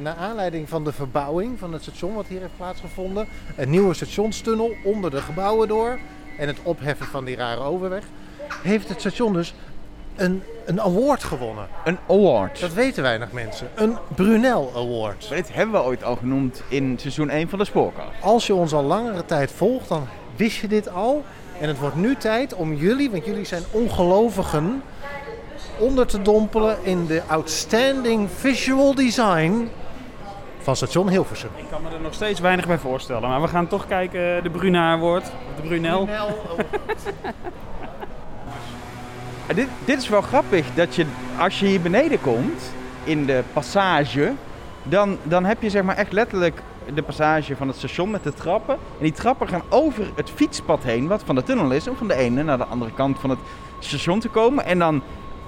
[0.00, 4.74] naar aanleiding van de verbouwing van het station wat hier heeft plaatsgevonden, een nieuwe stationstunnel
[4.84, 5.98] onder de gebouwen door
[6.38, 8.04] en het opheffen van die rare overweg,
[8.62, 9.54] heeft het station dus
[10.20, 11.66] een, een award gewonnen.
[11.84, 12.60] Een award.
[12.60, 13.68] Dat weten weinig mensen.
[13.74, 15.26] Een Brunel Award.
[15.28, 18.08] Maar dit hebben we ooit al genoemd in seizoen 1 van de spoorkast.
[18.20, 20.06] Als je ons al langere tijd volgt, dan
[20.36, 21.24] wist je dit al.
[21.60, 24.82] En het wordt nu tijd om jullie, want jullie zijn ongelovigen,
[25.78, 29.68] onder te dompelen in de outstanding visual design
[30.58, 31.50] van station Hilversum.
[31.56, 34.50] Ik kan me er nog steeds weinig bij voorstellen, maar we gaan toch kijken, de
[34.50, 36.08] Bruna wordt, de Brunel.
[39.54, 41.06] Dit, dit is wel grappig dat je,
[41.38, 42.72] als je hier beneden komt,
[43.04, 44.32] in de passage,
[44.82, 46.62] dan, dan heb je zeg maar echt letterlijk
[46.94, 48.74] de passage van het station met de trappen.
[48.74, 52.08] En die trappen gaan over het fietspad heen, wat van de tunnel is, om van
[52.08, 53.38] de ene naar de andere kant van het
[53.78, 54.64] station te komen.
[54.64, 55.02] En dan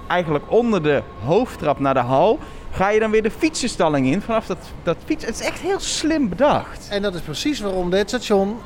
[0.07, 2.39] eigenlijk onder de hoofdtrap naar de hal,
[2.71, 5.25] ga je dan weer de fietsenstalling in vanaf dat, dat fiets.
[5.25, 6.87] Het is echt heel slim bedacht.
[6.89, 8.59] En dat is precies waarom dit station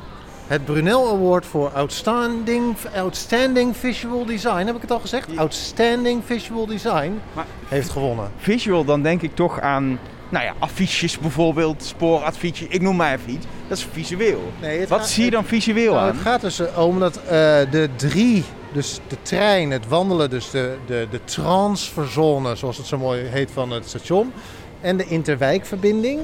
[0.48, 5.36] het Brunel Award voor Outstanding, outstanding Visual Design, heb ik het al gezegd?
[5.36, 8.30] Outstanding Visual Design Maar- heeft gewonnen.
[8.36, 13.30] Visual, dan denk ik toch aan, nou ja, affiches bijvoorbeeld, spooradfiches, ik noem maar even
[13.32, 13.46] iets.
[13.68, 14.52] Dat is visueel.
[14.60, 16.14] Nee, het Wat gaat- zie je dan visueel Nou, aan?
[16.14, 17.22] het gaat dus eh, om dat eh,
[17.70, 22.98] de drie, dus de trein, het wandelen, dus de, de, de transferzone, zoals het zo
[22.98, 24.32] mooi heet van het station,
[24.80, 26.20] en de interwijkverbinding,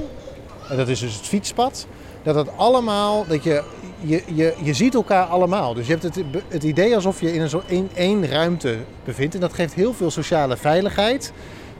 [0.69, 1.87] en dat is dus het fietspad,
[2.23, 3.63] dat het allemaal, dat je,
[3.99, 5.73] je, je, je ziet elkaar allemaal.
[5.73, 9.33] Dus je hebt het, het idee alsof je in een soort één, één ruimte bevindt
[9.33, 11.33] en dat geeft heel veel sociale veiligheid.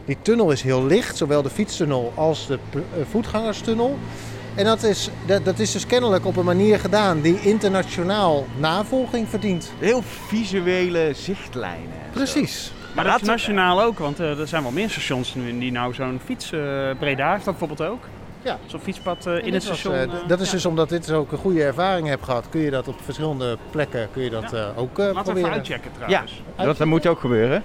[0.05, 3.97] Die tunnel is heel licht, zowel de fietstunnel als de eh, voetgangerstunnel.
[4.55, 9.29] En dat is, dat, dat is dus kennelijk op een manier gedaan die internationaal navolging
[9.29, 9.71] verdient.
[9.79, 11.93] Heel visuele zichtlijnen.
[11.93, 12.13] en zo.
[12.13, 12.71] Precies.
[12.95, 16.19] Maar dat nationaal ook, want eh, er zijn wel meer stations nu die nou zo'n
[16.25, 16.51] fiets...
[16.51, 16.59] eh
[16.99, 18.03] Breda heeft dat bijvoorbeeld ook.
[18.45, 18.59] Ja.
[18.65, 19.93] Zo'n fietspad eh, in het station.
[19.93, 20.51] eh, eh, dat is ja.
[20.53, 24.07] dus omdat dit ook een goede ervaring hebt gehad, kun je dat op verschillende plekken
[24.13, 24.57] kun je dat Ja.
[24.57, 25.37] eh, ook eh, Laten we proberen.
[25.39, 26.41] even uitchecken Ja, trouwens.
[26.57, 27.63] dat, dat moet ook gebeuren.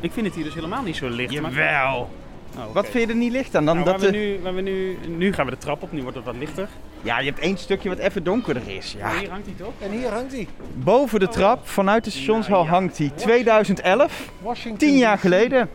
[0.00, 1.40] Ik vind het hier dus helemaal niet zo licht.
[1.40, 2.08] maar- Jawel.
[2.56, 2.72] Oh.
[2.74, 3.64] Wat vind je er niet licht aan?
[3.64, 5.92] Dan Nou, dat waar we nu, waar we nu, nu gaan we de trap op,
[5.92, 6.68] nu wordt het wat lichter.
[7.02, 8.94] Ja, je hebt één stukje wat even donkerder is.
[8.98, 9.18] Ja.
[9.18, 9.72] Hier hangt hij toch?
[9.78, 10.48] En hier hangt hij.
[10.74, 12.68] Boven de trap, vanuit de stationshal, ja.
[12.68, 13.10] hangt hij.
[13.14, 15.20] 2011, Washington tien jaar DC.
[15.20, 15.68] geleden.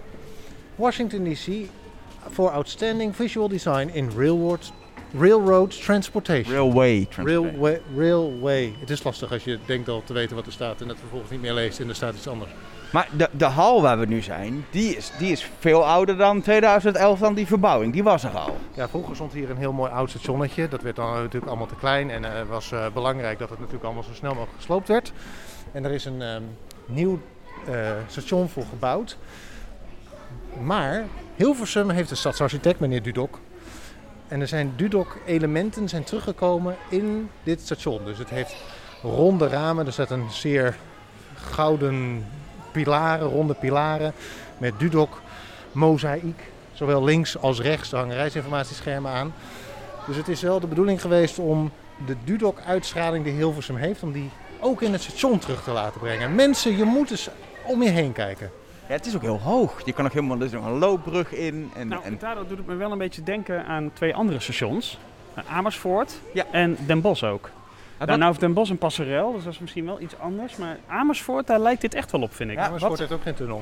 [0.76, 1.48] Washington DC
[2.30, 4.72] voor Outstanding Visual Design in Railroad,
[5.20, 6.54] railroad Transportation.
[6.54, 7.08] Railway.
[7.10, 7.46] Transportation.
[7.46, 8.74] Railway, railway.
[8.80, 11.32] Het is lastig als je denkt al te weten wat er staat en dat vervolgens
[11.32, 12.52] niet meer leest en er staat iets anders.
[12.92, 16.42] Maar de, de hal waar we nu zijn, die is, die is veel ouder dan
[16.42, 17.94] 2011 dan die verbouwing.
[17.94, 18.58] Die was er al.
[18.74, 20.68] Ja, vroeger stond hier een heel mooi oud stationnetje.
[20.68, 23.86] Dat werd dan natuurlijk allemaal te klein en het was eh, belangrijk dat het natuurlijk
[23.86, 25.12] allemaal zo snel mogelijk gesloopt werd.
[25.72, 26.42] En er is een ehm,
[26.86, 27.20] nieuw
[27.68, 29.18] eh, station voor gebouwd.
[30.62, 33.40] Maar Hilversum heeft een stadsarchitect, meneer Dudok.
[34.28, 38.06] En er zijn Dudok-elementen zijn teruggekomen in dit station.
[38.06, 38.56] Dus het heeft
[39.02, 39.86] ronde ramen.
[39.86, 40.78] Er een zeer
[41.36, 42.26] gouden
[42.72, 44.14] pilaren, ronde pilaren
[44.58, 45.22] met Dudok
[45.72, 46.52] mozaïek.
[46.74, 49.34] Zowel links als rechts hangen reisinformatieschermen aan.
[50.08, 51.72] Dus het is wel de bedoeling geweest om
[52.06, 56.36] de Dudok-uitstraling die Hilversum heeft, om die ook in het station terug te laten brengen.
[56.36, 57.30] Mensen, je moet eens
[57.66, 58.52] om je heen kijken.
[58.88, 59.86] Ja, het is ook heel hoog.
[59.86, 61.72] Je kan ook helemaal, er is nog een loopbrug in.
[61.76, 64.98] En, Nou, en, daardoor doet het me wel een beetje denken aan twee andere stations.
[65.34, 66.46] Eh, Amersfoort Ja.
[66.52, 67.50] en Den Bosch ook.
[67.98, 70.56] wat- nou, nou heeft Den Bosch een passerel, dus dat is misschien wel iets anders.
[70.56, 72.58] Maar Amersfoort, daar lijkt dit echt wel op, vind ik.
[72.58, 73.62] Ja, wat- heeft ook geen tunnel.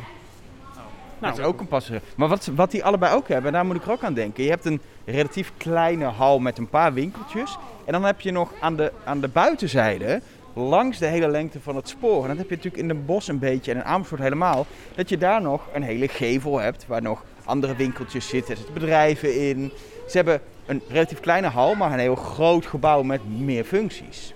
[1.19, 2.01] nou, dat is ook een passer.
[2.15, 4.43] Maar wat, wat die allebei ook hebben, daar moet ik er ook aan denken.
[4.43, 7.57] Je hebt een relatief kleine hal met een paar winkeltjes.
[7.85, 10.21] En dan heb je nog aan de, aan de buitenzijde,
[10.53, 12.21] langs de hele lengte van het spoor.
[12.21, 14.65] En dat heb je natuurlijk in Den Bosch een beetje en in Amersfoort helemaal.
[14.95, 18.51] Dat je daar nog een hele gevel hebt waar nog andere winkeltjes zitten.
[18.51, 19.71] Er zitten bedrijven in.
[20.07, 24.33] Ze hebben een relatief kleine hal, maar een heel groot gebouw met meer functies.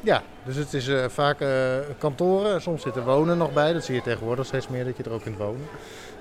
[0.00, 1.50] Ja, dus het is eh, vaak eh,
[1.98, 2.62] kantoren.
[2.62, 3.72] Soms zit er wonen nog bij.
[3.72, 5.66] Dat zie je tegenwoordig steeds meer, dat je er ook kunt wonen.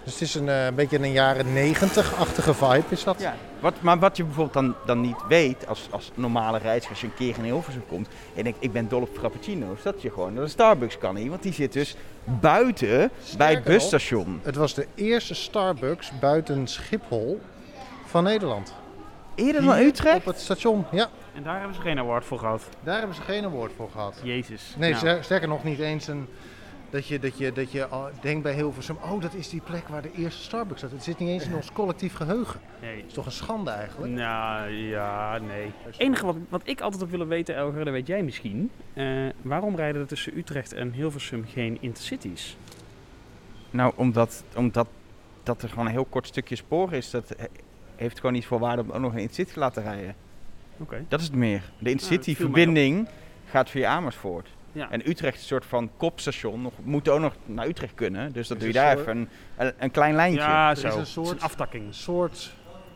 [0.10, 3.22] Dus het is een, eh, een beetje een jaren negentig-achtige vibe is dat.
[3.22, 7.02] Ja, wat, maar wat je bijvoorbeeld dan, dan niet weet als, als normale reiziger, als
[7.02, 10.12] je een keer in Hilversum komt en denkt ik ben dol op frappuccino's, dat je
[10.12, 14.40] gewoon naar de Starbucks kan hier, want die zit dus buiten bij het busstation.
[14.44, 17.42] Het was de eerste Starbucks buiten Schiphol
[18.06, 18.74] van Nederland.
[19.36, 20.18] Eerder dan Utrecht?
[20.18, 21.10] Op het station, ja.
[21.36, 22.64] En daar hebben ze geen award voor gehad.
[22.84, 24.16] Daar hebben ze geen award voor gehad.
[24.24, 24.74] Jezus.
[24.78, 26.28] Nee, Nou, ster- sterker nog niet eens een...
[26.90, 29.88] Dat je, dat, je, dat je al denkt bij Hilversum, oh dat is die plek
[29.88, 30.92] waar de eerste Starbucks zat.
[30.92, 32.60] Het zit niet eens in ons collectief geheugen.
[32.82, 32.98] nee.
[32.98, 34.12] Dat is toch een schande eigenlijk?
[34.14, 35.72] Nou, ja, nee.
[35.84, 38.72] Het enige wat, wat ik altijd heb willen weten, Elger, dat weet jij misschien.
[38.94, 42.58] Eh, waarom rijden er tussen Utrecht en Hilversum geen intercities?
[43.72, 44.88] Nou, omdat, omdat
[45.44, 47.46] dat er gewoon een heel kort stukje spoor is, dat he-
[47.96, 50.16] heeft gewoon niet voor waarde om ook nog een intercity te laten rijden.
[50.78, 51.06] Oké.
[51.08, 51.72] Dat is het meer.
[51.80, 53.08] De intercity viel mij verbinding
[53.50, 54.48] gaat via Amersfoort.
[54.80, 54.92] Ja.
[54.92, 58.32] En Utrecht is een soort van kopstation, nog, moet ook nog naar Utrecht kunnen.
[58.34, 59.18] Dus dat Is doe je daar soort- even
[59.58, 60.40] een, een, een klein lijntje.
[60.42, 60.88] Ja, Er is zo.
[60.88, 61.88] een Het is soort- een aftakking.
[61.88, 62.54] Een soort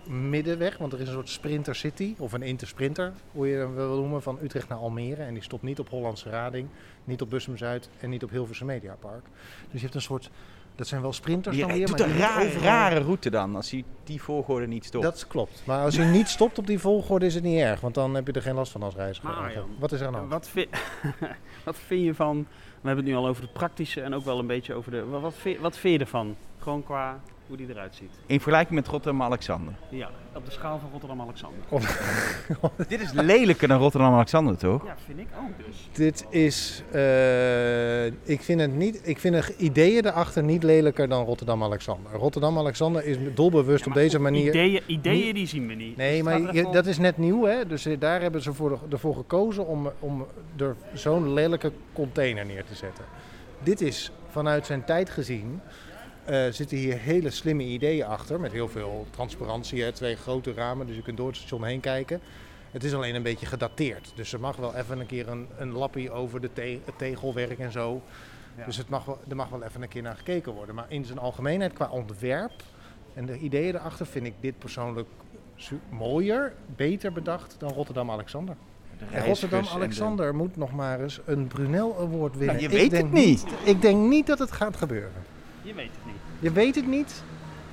[0.08, 3.96] middenweg, want er is een soort sprinter city, of een intersprinter, hoe je hem wil
[3.96, 5.24] noemen, van Utrecht naar Almere.
[5.24, 6.67] En die stopt niet op Hollandse Rading,
[7.04, 9.26] niet op Bussum Zuid en niet op Hilversum Mediapark.
[9.63, 10.30] Dus je hebt een soort,
[10.76, 13.72] dat zijn wel sprinters Die dan weer, doet maar een raar, rare route dan, als
[13.72, 15.04] hij die volgorde niet stopt.
[15.04, 15.62] Dat klopt.
[15.65, 18.28] Maar als je niet stopt op die volgorde is het niet erg, want dan heb
[18.28, 19.30] je er geen last van als reiziger.
[19.30, 20.32] Maar Wat is er aan de hand?
[20.32, 20.69] Wat, vi-
[21.63, 22.47] wat vind je van...
[22.82, 25.06] We hebben het nu al over het praktische en ook wel een beetje over de...
[25.06, 26.36] Wat, wat, vind, wat vind je ervan?
[26.60, 28.12] Gewoon qua hoe die eruit ziet.
[28.26, 29.73] In vergelijking met Rotterdam-Alexander.
[29.89, 31.60] Ja, op de schaal van Rotterdam-Alexander.
[32.88, 34.86] Dit is lelijker dan Rotterdam-Alexander, toch?
[34.86, 35.89] Ja, vind ik ook dus.
[35.91, 41.26] Dit is, eh, ik vind het niet, ik vind de ideeën erachter niet lelijker dan
[41.26, 42.12] Rotterdam-Alexander.
[42.12, 45.98] Rotterdam-Alexander is doelbewust Ja, op deze manier Ideeën, ideeën niet- die zien we niet.
[45.98, 47.65] Nee, Dus maar je- dat is net nieuw, hè?
[47.67, 50.26] Dus eh, daar hebben ze voor, ervoor gekozen om, om
[50.58, 53.04] er zo'n lelijke container neer te zetten.
[53.63, 55.60] Dit is vanuit zijn tijd gezien.
[56.25, 58.39] Eh, zitten hier hele slimme ideeën achter.
[58.39, 59.83] Met heel veel transparantie.
[59.83, 59.91] Hè?
[59.91, 62.19] Twee grote ramen, dus je kunt door het station heen kijken.
[62.71, 64.12] Het is alleen een beetje gedateerd.
[64.15, 67.59] Dus er mag wel even een keer een, een lappie over de te- het tegelwerk
[67.59, 68.01] en zo.
[68.57, 68.65] Ja.
[68.65, 70.75] Dus het mag wel, er mag wel even een keer naar gekeken worden.
[70.75, 72.51] Maar in zijn algemeenheid, qua ontwerp
[73.13, 75.07] en de ideeën erachter, vind ik dit persoonlijk
[75.89, 78.55] mooier, beter bedacht dan Rotterdam-Alexander.
[79.12, 82.55] De- Rotterdam-Alexander moet nog maar eens een Brunel Award winnen.
[82.59, 83.45] je Ik weet het niet.
[83.63, 85.12] Ik denk niet dat het gaat gebeuren.
[85.63, 86.15] Je weet het niet.
[86.39, 87.23] Je weet het niet,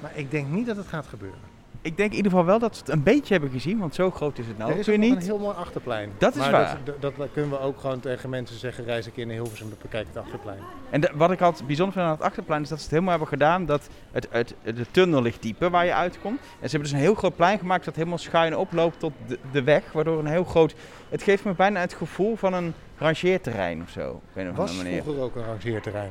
[0.00, 1.38] maar ik denk niet dat het gaat gebeuren.
[1.82, 4.10] Ik denk in ieder geval wel dat ze het een beetje hebben gezien, want zo
[4.10, 5.14] groot is het nou er ook is weer ook niet.
[5.16, 6.10] een heel mooi achterplein.
[6.18, 6.78] Dat is maar waar.
[6.84, 9.68] Dat, dat, dat kunnen we ook gewoon tegen mensen zeggen, reis een keer naar Hilversum,
[9.82, 10.58] bekijk het achterplein.
[10.90, 13.10] En de- wat ik altijd bijzonder vind aan het achterplein is dat ze het helemaal
[13.18, 16.38] hebben gedaan dat het, het, de tunnel ligt dieper waar je uitkomt.
[16.40, 19.38] En ze hebben dus een heel groot plein gemaakt dat helemaal schuin oploopt tot de,
[19.52, 20.74] de weg, waardoor een heel groot...
[21.08, 24.76] Het geeft me bijna het gevoel van een rangeerterrein of zo, op een of Was
[24.76, 26.10] vroeger ook een rangeerterrein.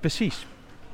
[0.00, 0.46] Precies.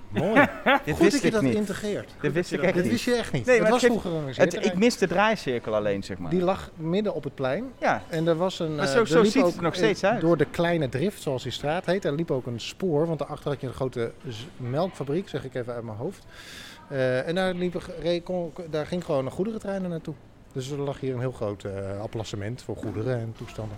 [0.09, 0.35] Mooi.
[0.85, 1.55] Dit Goed wist dat je ik dat niet.
[1.55, 2.11] integreerd.
[2.21, 2.93] Dit wist ik dat- echt Dit niet.
[2.93, 3.47] wist je echt niet.
[3.47, 6.31] Nee, maar was het geeft- vroeger een Het, ik mis de draaicirkel alleen, zeg maar.
[6.31, 7.65] Die lag midden op het plein.
[7.79, 8.75] Ja, En er was een.
[8.75, 10.21] Maar eh, zo- er zo liep ziet het ook er nog steeds uit.
[10.21, 12.05] Door de kleine drift, zoals die straat heet.
[12.05, 15.55] Er liep ook een spoor, want daarachter had je een grote z- melkfabriek, zeg ik
[15.55, 16.25] even uit mijn hoofd.
[16.89, 17.83] Eh, en daar, liep,
[18.25, 20.15] kon- daar ging gewoon een goederentrein er naartoe.
[20.53, 23.77] Dus er lag hier een heel groot eh applassement voor goederen en toestanden.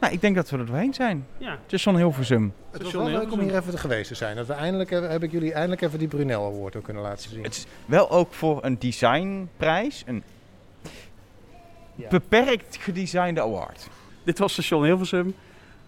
[0.00, 1.26] Nou, ik denk dat we er doorheen zijn.
[1.38, 2.44] Ja, Het is zo'n Hilversum.
[2.70, 4.36] Het was Station wel leuk om hier even te geweest te zijn.
[4.36, 7.30] Dat we eindelijk, hebben- heb ik jullie eindelijk even die Brunel Award ook kunnen laten
[7.30, 7.42] zien.
[7.42, 10.22] Het is wel ook voor een designprijs een
[11.94, 12.08] Ja.
[12.08, 13.88] beperkt gedesignde award.
[14.24, 15.34] dit was station Hilversum.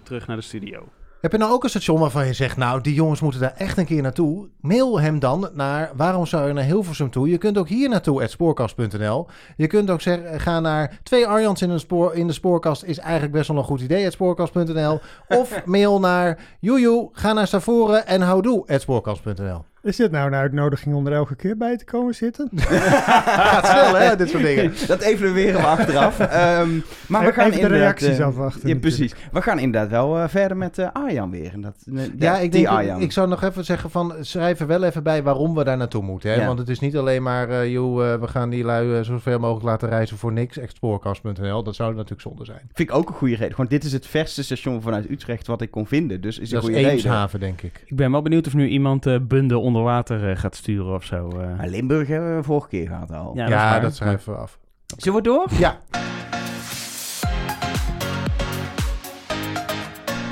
[0.03, 0.89] Terug naar de studio.
[1.23, 3.79] Heb je nou ook een station waarvan je zegt, nou, die jongens moeten daar echt
[3.79, 4.49] een keer naartoe?
[4.61, 7.29] Mail hem dan naar waarom zou je naar Hilversum toe?
[7.29, 9.27] Je kunt ook hier naartoe, spoorkast.nl.
[9.57, 12.99] Je kunt ook zeggen, ga naar twee Arjans in, een spoor, in de spoorkast is
[12.99, 15.01] eigenlijk best wel een goed idee, spoorkast.nl.
[15.29, 19.72] Of mail naar joejoe, ga naar Stavoren en houdoe, spoorkast.nl.
[19.83, 22.49] Is dit nou een uitnodiging om er elke keer bij te komen zitten?
[22.57, 24.73] Gaat snel, hè, dit soort dingen.
[24.87, 26.19] Dat evalueren we achteraf.
[26.33, 26.69] Ehm,
[27.09, 28.69] maar we gaan Even de reacties eh, afwachten.
[28.69, 29.15] Ja, precies.
[29.33, 31.53] We gaan inderdaad wel eh, verder met eh, Arjan weer.
[31.53, 33.01] En dat, eh, Ja, die ik denk, Arjan.
[33.01, 36.03] ik zou nog even zeggen van, schrijf er wel even bij waarom we daar naartoe
[36.03, 36.31] moeten.
[36.31, 36.37] Hè?
[36.41, 36.47] Ja.
[36.47, 39.65] Want het is niet alleen maar, eh, joh, eh, we gaan die lui zoveel mogelijk
[39.65, 40.59] laten reizen voor niks.
[40.59, 42.61] Exploorecast.nl, dat zou natuurlijk zonde zijn.
[42.73, 43.51] Vind ik ook een goede reden.
[43.55, 46.21] Gewoon, dit is het verste station vanuit Utrecht wat ik kon vinden.
[46.21, 46.93] Dus is een Dat is goede reden.
[47.05, 47.83] Eemshaven, denk ik.
[47.87, 51.05] Ik ben wel benieuwd of nu iemand eh Bunde onder water eh, gaat sturen of
[51.05, 51.29] zo.
[51.29, 51.57] eh.
[51.57, 53.33] Maar Limburg hebben we vorige keer gehad al.
[53.35, 54.59] Ja, Ja, dat dat schrijven we af.
[54.97, 55.47] Zullen we door?
[55.59, 55.79] Ja,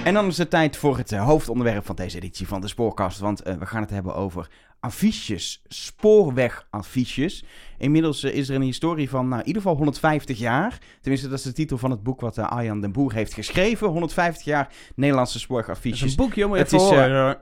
[0.05, 3.19] En dan is het tijd voor het eh, hoofdonderwerp van deze editie van de Spoorkast.
[3.19, 4.49] Want eh, we gaan het hebben over
[4.81, 7.45] affiches, spoorwegaffiches.
[7.79, 10.79] Inmiddels is er een historie van nou, in ieder geval 150 jaar.
[11.01, 13.89] Tenminste, dat is de titel van het boek wat eh, Arjan den Boer heeft geschreven.
[13.89, 16.11] 150 jaar Nederlandse Dat is spoorwegaffiches.
[16.11, 17.39] een boekje, moet je Het is, eh, horen.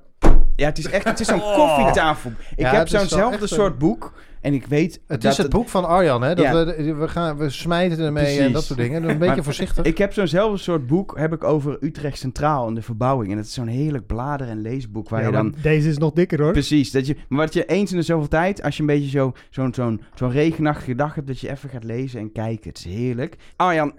[0.58, 1.54] Ja, het is echt het is zo'n Oh.
[1.54, 2.30] koffietafel.
[2.30, 4.12] Ik Ja, heb zo'nzelfde een- soort boek.
[4.40, 6.34] En ik weet het dat is het boek van Arjan, hè?
[6.34, 6.64] Dat Ja.
[6.64, 9.02] we, we, gaan, we smijten ermee en dat soort dingen.
[9.02, 9.84] Een beetje Maar- voorzichtig.
[9.84, 13.30] Ik heb zo'nzelfde soort boek heb ik over Utrecht Centraal en de verbouwing.
[13.32, 15.54] En het is zo'n heerlijk blader- en leesboek waar Ja, je dan...
[15.62, 16.52] Deze is nog dikker hoor.
[16.52, 19.10] Precies, dat je, maar wat je eens in de zoveel tijd, als je een beetje
[19.10, 22.68] zo, zo'n zo'n zo'n regenachtige dag hebt, dat je even gaat lezen en kijken.
[22.68, 23.36] Het is heerlijk.
[23.56, 23.92] Arjan,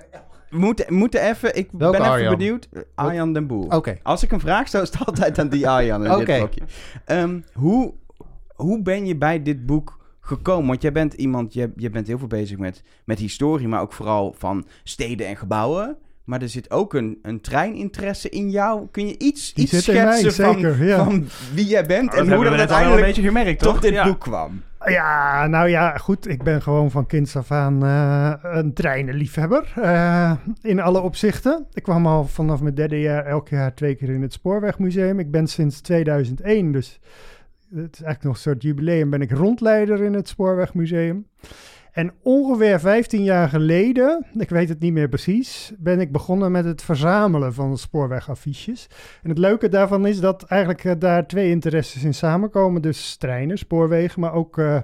[0.49, 2.37] we moeten, even, ik Welke ben even Arjan?
[2.37, 2.69] benieuwd.
[2.95, 3.75] Arjan den Boer.
[3.75, 3.97] Oké.
[4.03, 6.25] Als ik een vraag stel, is het altijd aan die Arjan in Oké.
[6.25, 6.61] dit blokje.
[7.05, 7.93] Ehm, hoe,
[8.55, 10.67] hoe ben je bij dit boek gekomen?
[10.67, 13.93] Want jij bent iemand, je, je bent heel veel bezig met, met historie, maar ook
[13.93, 15.97] vooral van steden en gebouwen.
[16.29, 18.87] Maar er zit ook een, een treininteresse in jou.
[18.91, 21.03] Kun je iets, Die iets mij, schetsen van, zeker, ja.
[21.03, 23.81] van wie jij bent Dat en hoe dat wel een uiteindelijk beetje gemerkt, tot toch?
[23.81, 24.03] dit Ja.
[24.03, 24.61] boek kwam?
[24.85, 26.27] Ja, nou ja, goed.
[26.27, 29.73] Ik ben gewoon van kinds af aan eh, een treinenliefhebber.
[29.75, 31.65] eh, in alle opzichten.
[31.73, 35.19] Ik kwam al vanaf mijn derde jaar elk jaar twee keer in het Spoorwegmuseum.
[35.19, 36.99] Ik ben sinds 2001, dus
[37.75, 41.25] het is eigenlijk nog een soort jubileum, ben ik rondleider in het Spoorwegmuseum.
[41.91, 46.65] En ongeveer 15 jaar geleden, ik weet het niet meer precies, ben ik begonnen met
[46.65, 48.87] het verzamelen van spoorwegaffiches.
[49.23, 52.81] En het leuke daarvan is dat eigenlijk eh, daar twee interesses in samenkomen.
[52.81, 54.81] Dus treinen, spoorwegen, maar ook eh,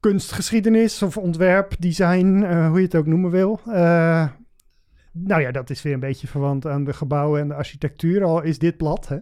[0.00, 3.60] kunstgeschiedenis of ontwerp, design, eh, hoe je het ook noemen wil.
[5.16, 8.42] Nou ja, dat is weer een beetje verwant aan de gebouwen en de architectuur, al
[8.42, 9.08] is dit plat.
[9.08, 9.16] Hè?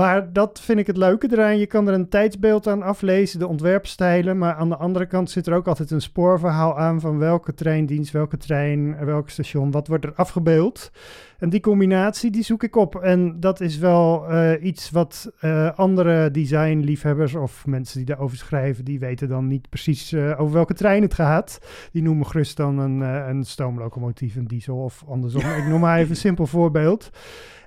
[0.00, 1.58] Maar dat vind ik het leuke eraan.
[1.58, 4.38] Je kan er een tijdsbeeld aan aflezen, de ontwerpstijlen.
[4.38, 8.12] Maar aan de andere kant zit er ook altijd een spoorverhaal aan van welke treindienst,
[8.12, 10.90] welke trein, welk station, wat wordt er afgebeeld.
[11.38, 12.96] En die combinatie, die zoek ik op.
[12.96, 18.84] En dat is wel eh, iets wat eh, andere designliefhebbers of mensen die daarover schrijven,
[18.84, 21.60] die weten dan niet precies eh, over welke trein het gaat.
[21.92, 25.40] Die noemen gerust dan een, een stoomlocomotief, een diesel of andersom.
[25.58, 27.10] ik noem maar even een simpel voorbeeld.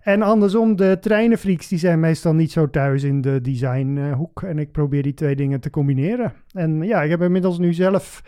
[0.04, 4.42] En andersom, de treinenfreaks die zijn meestal niet zo thuis in de designhoek.
[4.42, 6.34] en ik probeer die twee dingen te combineren.
[6.52, 8.24] En ja, ik heb inmiddels nu zelf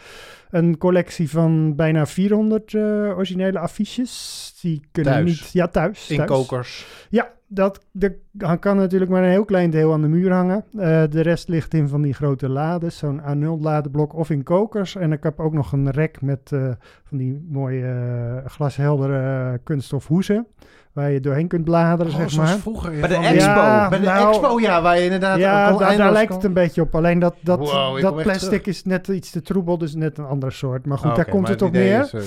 [0.49, 4.53] een collectie van bijna 400 eh, originele affiches.
[4.61, 5.25] Die kunnen Thuis?
[5.25, 5.51] niet...
[5.51, 6.09] Ja, thuis.
[6.09, 6.29] In thuis.
[6.29, 6.87] kokers.
[7.09, 8.11] Ja, dat, dat
[8.59, 10.65] kan natuurlijk maar een heel klein deel aan de muur hangen.
[10.71, 14.95] Eh, de rest ligt in van die grote lades, zo'n A0-ladeblok of in kokers.
[14.95, 16.71] En ik heb ook nog een rek met eh,
[17.03, 20.47] van die mooie glasheldere kunststof hoezen,
[20.95, 22.59] waar je doorheen kunt bladeren, Oh, zeg zoals maar.
[22.59, 22.93] vroeger.
[22.93, 23.49] ja, Bij de expo.
[23.61, 25.37] Ja, Bij de nou, expo, ja, waar je inderdaad...
[25.39, 26.95] Ja, daar, daar lijkt het een beetje op.
[26.95, 28.65] Alleen dat, dat, Wow, dat plastic terug.
[28.65, 30.85] is net iets te troebel, dus net een andere soort.
[30.85, 32.09] Maar goed, Ah, daar komt het op neer.
[32.13, 32.21] eh,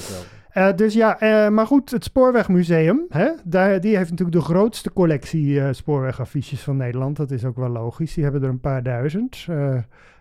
[0.69, 4.93] Eh, dus ja, eh, maar goed, het Spoorwegmuseum, hè, daar, die heeft natuurlijk de grootste
[4.93, 7.17] collectie eh, spoorwegaffiches van Nederland.
[7.17, 8.15] Dat is ook wel logisch.
[8.15, 9.45] Die hebben er een paar duizend.
[9.49, 9.75] Eh,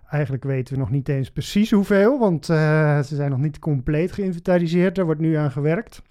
[0.10, 4.12] eigenlijk weten we nog niet eens precies hoeveel, want eh, ze zijn nog niet compleet
[4.12, 4.96] geïnventariseerd.
[4.96, 6.02] Daar wordt nu aan gewerkt.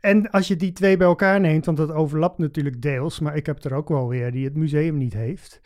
[0.00, 3.46] En als je die twee bij elkaar neemt, want dat overlapt natuurlijk deels, maar ik
[3.46, 5.60] heb er ook wel weer die het museum niet heeft.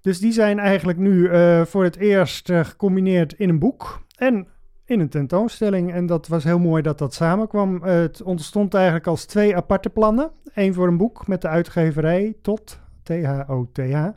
[0.00, 4.46] Dus die zijn eigenlijk nu eh, voor het eerst eh, gecombineerd in een boek en
[4.84, 5.92] in een tentoonstelling.
[5.92, 7.84] En dat was heel mooi dat dat samenkwam.
[7.84, 10.30] Eh, het ontstond eigenlijk als twee aparte plannen.
[10.54, 14.08] Eén voor een boek met de uitgeverij tot T-H-O-T-H.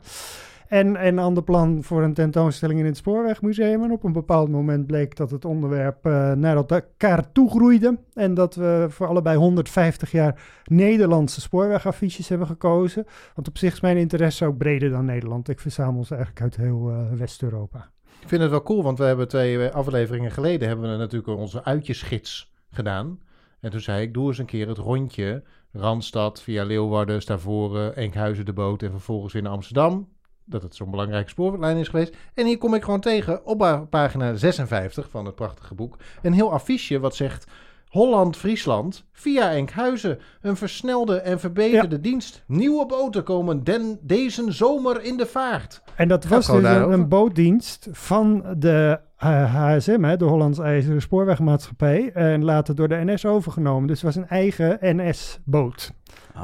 [0.72, 3.82] En een ander plan voor een tentoonstelling in het Spoorwegmuseum.
[3.82, 7.98] En op een bepaald moment bleek dat het onderwerp eh, naar elkaar toegroeide.
[8.14, 13.06] En dat we voor allebei 150 jaar Nederlandse spoorwegaffiches hebben gekozen.
[13.34, 15.48] Want op zich is mijn interesse ook breder dan Nederland.
[15.48, 17.90] Ik verzamel ze eigenlijk uit heel eh, West-Europa.
[18.20, 21.38] Ik vind het wel cool, want we hebben twee eh, afleveringen geleden hebben we natuurlijk
[21.38, 23.20] onze uitjesgids gedaan.
[23.60, 25.42] En toen zei ik, doe eens een keer het rondje.
[25.72, 30.08] Randstad via Leeuwarden, Stavoren, Enkhuizen de boot en vervolgens weer Amsterdam.
[30.52, 32.16] Dat het zo'n belangrijke spoorlijn is geweest.
[32.34, 35.96] En hier kom ik gewoon tegen op pa- pagina 56 van het prachtige boek.
[36.22, 37.46] Een heel affiche wat zegt
[37.88, 40.18] Holland-Friesland via Enkhuizen.
[40.40, 42.42] Een versnelde en verbeterde dienst.
[42.46, 45.82] Nieuwe boten komen den, deze zomer in de vaart.
[45.94, 46.92] En dat was dus een, daarover.
[46.94, 52.10] een bootdienst van de eh, HSM, hè, de Hollands IJzeren Spoorwegmaatschappij.
[52.14, 53.86] En later door de NS overgenomen.
[53.88, 55.92] Dus het was een eigen NS-boot.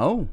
[0.01, 0.29] Oh,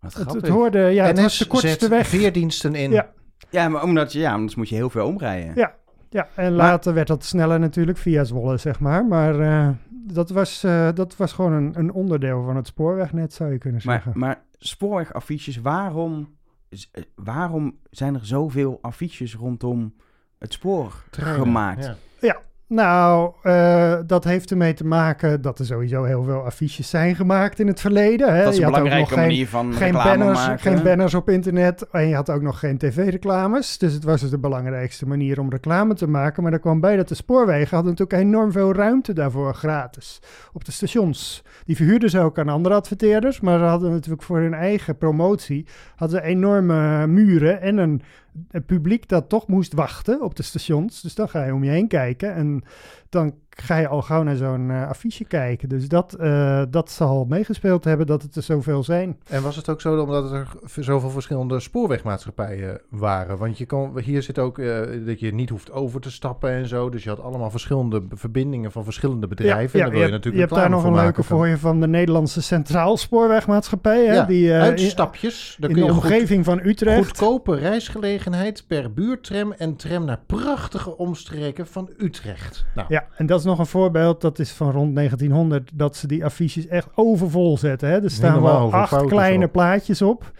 [0.00, 2.06] wat Het, het hoorde, ja, het was de kortste weg.
[2.06, 2.90] veerdiensten in.
[2.90, 3.10] Ja.
[3.50, 5.52] Ja, maar omdat je, ja, anders moet je heel veel omrijden.
[5.54, 5.76] Ja.
[6.10, 9.06] Ja, en later werd dat sneller natuurlijk via Zwolle, zeg maar.
[9.06, 13.52] Maar eh, dat, was, eh, dat was gewoon een, een onderdeel van het spoorwegnet, zou
[13.52, 14.20] je kunnen Maar, zeggen.
[14.20, 16.36] maar spoorwegaffiches, waarom,
[16.68, 19.94] eh, waarom zijn er zoveel affiches rondom
[20.38, 21.92] het spoor Treinen, gemaakt?
[22.20, 22.36] ja.
[22.68, 27.58] Nou, eh, dat heeft ermee te maken dat er sowieso heel veel affiches zijn gemaakt
[27.60, 28.34] in het verleden.
[28.34, 28.42] Hè.
[28.42, 30.72] Dat is Je een had ook belangrijke nog geen, manier van geen reclame banners, maken.
[30.72, 33.78] geen banners op internet en je had ook nog geen tv-reclames.
[33.78, 36.42] Dus het was dus de belangrijkste manier om reclame te maken.
[36.42, 40.20] Maar er kwam bij dat de spoorwegen hadden natuurlijk enorm veel ruimte daarvoor gratis
[40.52, 41.42] op de stations.
[41.64, 45.66] Die verhuurden ze ook aan andere adverteerders, maar ze hadden natuurlijk voor hun eigen promotie
[45.96, 48.02] hadden ze enorme muren en een,
[48.50, 51.00] een publiek dat toch moest wachten op de stations.
[51.00, 52.57] Dus dan ga je om je heen kijken en
[53.10, 53.32] dan
[53.62, 55.68] ga je al gauw naar zo'n eh, affiche kijken.
[55.68, 59.16] Dus dat, eh, dat zal meegespeeld hebben dat het er zoveel zijn.
[59.28, 60.46] En was het ook zo omdat er
[60.76, 63.38] zoveel verschillende spoorwegmaatschappijen waren?
[63.38, 66.66] Want je kan, hier zit ook eh, dat je niet hoeft over te stappen en
[66.68, 66.88] zo.
[66.90, 69.80] Dus je had allemaal verschillende verbindingen van verschillende bedrijven.
[69.80, 71.48] en daar wil je, je, hebt- natuurlijk je hebt daar nog een leuke van- voor
[71.48, 74.06] je van de Nederlandse Centraal Spoorwegmaatschappij.
[74.06, 75.48] Hè, Ja, die eh, Uitstapjes.
[75.50, 77.06] in, Daar in kun de goed- omgeving van Utrecht.
[77.06, 82.64] goedkope reisgelegenheid per buurtram en tram naar prachtige omstreken van Utrecht.
[82.74, 86.06] Nou, Ja, en dat is nog een voorbeeld, dat is van rond 1900, dat ze
[86.06, 87.88] die affiches echt overvol zetten.
[87.88, 88.02] Hè.
[88.02, 89.52] Er staan wel acht kleine op.
[89.52, 90.32] plaatjes op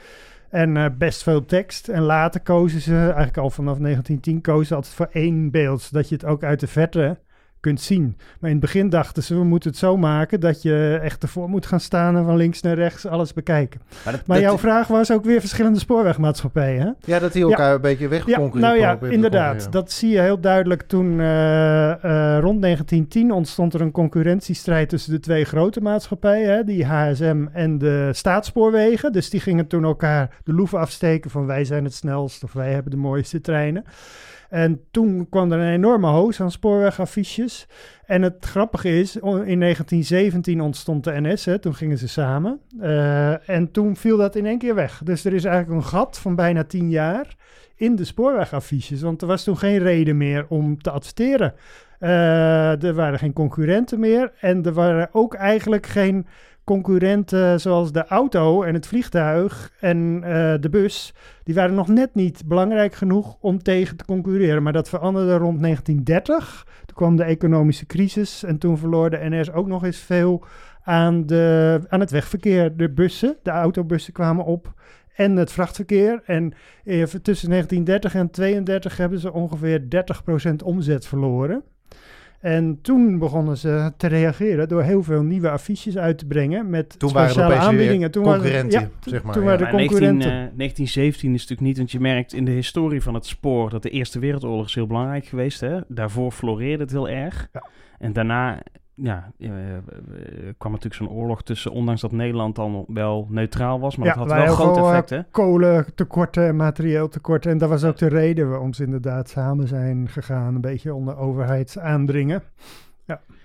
[0.51, 1.89] en eh, best veel tekst.
[1.89, 6.09] En later kozen ze, eigenlijk al vanaf 1910, kozen ze altijd voor één beeld, zodat
[6.09, 7.19] je het ook uit de verte
[7.61, 8.17] kunt zien.
[8.41, 11.49] Maar in het begin dachten ze, we moeten het zo maken dat je echt ervoor
[11.49, 13.81] moet gaan staan en van links naar rechts alles bekijken.
[14.05, 17.13] Maar, dat- Maar dat- jouw vraag was ook weer verschillende spoorwegmaatschappijen, hè?
[17.13, 19.73] ja, dat die elkaar een beetje weg Ja, nou ja, inderdaad.
[19.73, 25.13] Dat zie je heel duidelijk toen eh, eh, rond 1910 ontstond er een concurrentiestrijd tussen
[25.13, 29.13] de twee grote maatschappijen, hè, die HSM en de staatsspoorwegen.
[29.13, 32.73] Dus die gingen toen elkaar de loeven afsteken van wij zijn het snelst of wij
[32.73, 33.85] hebben de mooiste treinen.
[34.49, 37.67] En toen kwam er een enorme hoos aan spoorwegaffiches.
[38.05, 42.61] En het grappige is, in 1917 ontstond de NS, hè, toen gingen ze samen.
[42.81, 45.01] Eh, en toen viel dat in één keer weg.
[45.05, 47.37] Dus er is eigenlijk een gat van bijna 10 jaar
[47.77, 49.01] in de spoorwegaffiches.
[49.01, 51.55] Want er was toen geen reden meer om te adverteren.
[51.99, 54.33] Eh, er waren geen concurrenten meer.
[54.41, 56.27] En er waren ook eigenlijk geen
[56.69, 61.15] concurrenten zoals de auto en het vliegtuig en eh, de bus.
[61.45, 64.63] Die waren nog net niet belangrijk genoeg om tegen te concurreren.
[64.63, 66.67] Maar dat veranderde rond 1930.
[66.87, 70.45] Toen kwam de economische crisis en toen verloor de NS ook nog eens veel
[70.83, 72.77] aan, de, aan het wegverkeer.
[72.77, 74.75] De bussen, de autobussen kwamen op
[75.15, 76.23] en het vrachtverkeer.
[76.25, 76.53] En
[76.85, 79.83] eh, tussen 1930 en 32 hebben ze ongeveer
[80.51, 81.63] 30% omzet verloren.
[82.39, 86.99] En toen begonnen ze te reageren door heel veel nieuwe affiches uit te brengen met
[86.99, 88.11] Toen speciale aanbiedingen.
[88.11, 89.49] Toen waren- ja, zeg maar, Toen ja.
[89.49, 90.31] waren de Maar 19, concurrenten.
[90.31, 93.83] eh, 1917 is natuurlijk niet, want je merkt in de historie van het spoor dat
[93.83, 95.61] de Eerste Wereldoorlog is heel belangrijk geweest.
[95.61, 95.79] Hè?
[95.89, 97.49] Daarvoor floreerde het heel erg.
[97.53, 97.67] Ja.
[97.99, 98.61] En daarna
[99.03, 99.83] ja, eh, eh,
[100.59, 104.31] kwam natuurlijk zo'n oorlog tussen, ondanks dat Nederland dan wel neutraal was, maar Ja, het
[104.33, 105.27] had wel grote eh, effecten.
[105.31, 107.51] kolentekorten en materieel tekorten.
[107.51, 110.55] En dat was ook de reden waarom ze inderdaad samen zijn gegaan.
[110.55, 112.43] Een beetje onder overheidsaandringen.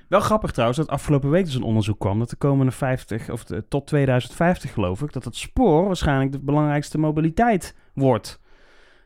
[0.10, 3.44] Wel grappig trouwens dat afgelopen week dus een onderzoek kwam dat de komende 50 of
[3.44, 8.40] de- tot 2050 geloof ik dat het spoor waarschijnlijk de belangrijkste mobiliteit wordt.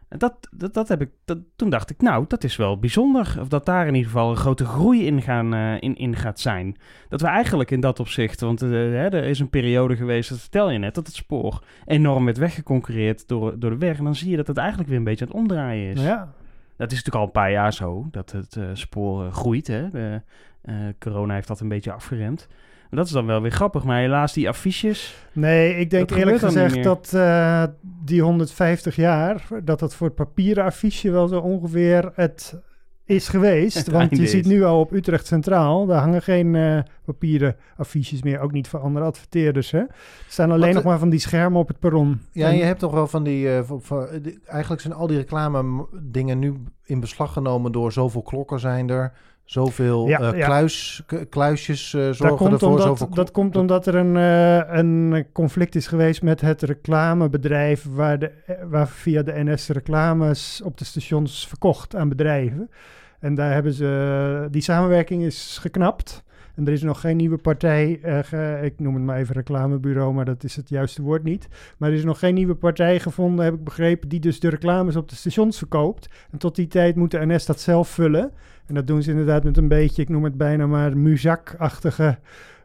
[0.08, 3.38] En dat, dat, dat heb ik, dat, toen dacht ik, nou, dat is wel bijzonder.
[3.40, 6.40] Of dat daar in ieder geval een grote groei in, gaan, eh, in, in gaat
[6.40, 6.78] zijn.
[7.10, 10.40] Dat we eigenlijk in dat opzicht, want eh, hè, er is een periode geweest, dat
[10.40, 13.98] vertel je net, dat het spoor enorm werd weggeconcurreerd door, door de weg.
[13.98, 15.96] En dan zie je dat het eigenlijk weer een beetje aan het omdraaien is.
[15.96, 16.34] Nou ja,
[16.78, 19.68] Dat is natuurlijk al een paar jaar zo, dat het eh, spoor groeit.
[19.68, 19.90] Hè?
[19.90, 20.22] De,
[21.00, 22.48] corona heeft dat een beetje afgeremd.
[22.90, 23.84] Dat is dan wel weer grappig.
[23.84, 25.16] Maar helaas, die affiches...
[25.34, 30.64] nee, ik denk eerlijk gezegd dat eh, die 150 jaar, dat dat voor het papieren
[30.64, 32.60] affiche wel zo ongeveer het
[33.06, 33.78] is geweest.
[33.78, 38.22] Het Want je ziet nu al op Utrecht Centraal, daar hangen geen eh, papieren affiches
[38.24, 38.40] meer.
[38.40, 39.72] Ook niet voor andere adverteerders.
[39.72, 39.80] Hè?
[39.80, 39.88] Er
[40.28, 42.22] staan alleen Wat, nog maar van die schermen op het perron.
[42.32, 43.56] Ja, En- je hebt toch wel van die...
[43.56, 47.92] eh, van- van- die- eigenlijk zijn al die reclame dingen nu in beslag genomen door
[47.92, 49.14] zoveel klokken zijn er.
[49.48, 52.70] Zoveel Ja, eh, kluis, kluisjes Dat zorgen komt, ervoor.
[52.70, 57.86] omdat, zoveel dat komt omdat er een, eh, een conflict is geweest met het reclamebedrijf
[57.92, 58.32] waar, de,
[58.70, 62.70] waar via de NS reclames op de stations verkocht aan bedrijven.
[63.20, 66.24] En daar hebben ze, die samenwerking is geknapt.
[66.58, 70.26] En er is nog geen nieuwe partij, eh, ik noem het maar even reclamebureau, maar
[70.26, 71.48] dat is het juiste woord niet.
[71.78, 74.96] Maar er is nog geen nieuwe partij gevonden, heb ik begrepen, die dus de reclames
[74.96, 76.10] op de stations verkoopt.
[76.32, 78.32] En tot die tijd moet de NS dat zelf vullen.
[78.66, 82.18] En dat doen ze inderdaad met een beetje, ik noem het bijna maar muzak-achtige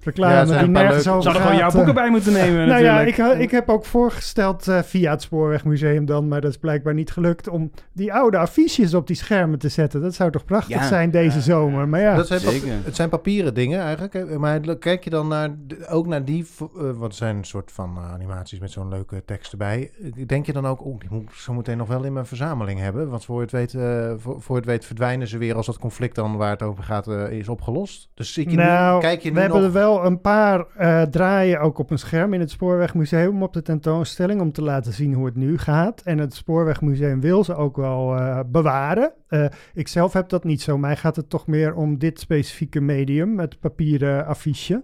[0.04, 2.82] reclame Ja, er die nergens over Zou er gewoon jouw boeken bij moeten nemen Nou
[2.82, 6.94] ja, ik, ik heb ook voorgesteld eh, via het Spoorwegmuseum dan, maar dat is blijkbaar
[6.94, 10.00] niet gelukt, om die oude affiches op die schermen te zetten.
[10.00, 10.86] Dat zou toch prachtig Ja.
[10.86, 11.88] zijn deze zomer.
[11.88, 12.40] Maar ja, Dat zijn
[12.84, 14.12] het zijn papieren dingen eigenlijk.
[14.12, 14.38] hè.
[14.38, 15.50] Maar kijk je dan naar,
[15.88, 19.22] ook naar die, eh, want er zijn een soort van eh, animaties met zo'n leuke
[19.24, 19.90] tekst erbij.
[20.26, 22.80] Denk je dan ook, oh, die moet ik zo meteen nog wel in mijn verzameling
[22.80, 23.08] hebben?
[23.08, 26.14] Want voor het weet, eh, voor, voor het weet verdwijnen ze weer als dat conflict
[26.14, 28.10] dan waar het over gaat eh, is opgelost.
[28.14, 29.66] Dus zie je nou, nu, kijk je we nu hebben nog...
[29.68, 33.62] er wel een paar eh, draaien ook op een scherm in het Spoorwegmuseum op de
[33.62, 36.00] tentoonstelling om te laten zien hoe het nu gaat.
[36.00, 39.12] En het Spoorwegmuseum wil ze ook wel eh, bewaren.
[39.28, 40.78] Eh, ik zelf heb dat niet zo.
[40.78, 44.82] Mij gaat het toch meer om dit specifieke medium, het papieren affiche.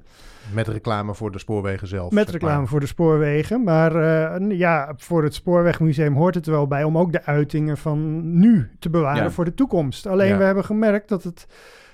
[0.54, 2.12] Met reclame voor de spoorwegen zelf.
[2.12, 2.66] Met reclame maar.
[2.68, 3.62] voor de spoorwegen.
[3.62, 3.92] Maar
[4.54, 8.70] ja, voor het Spoorwegmuseum hoort het er wel bij om ook de uitingen van nu
[8.78, 9.30] te bewaren Ja.
[9.30, 10.06] voor de toekomst.
[10.06, 10.38] Alleen Ja.
[10.38, 11.46] we hebben gemerkt dat het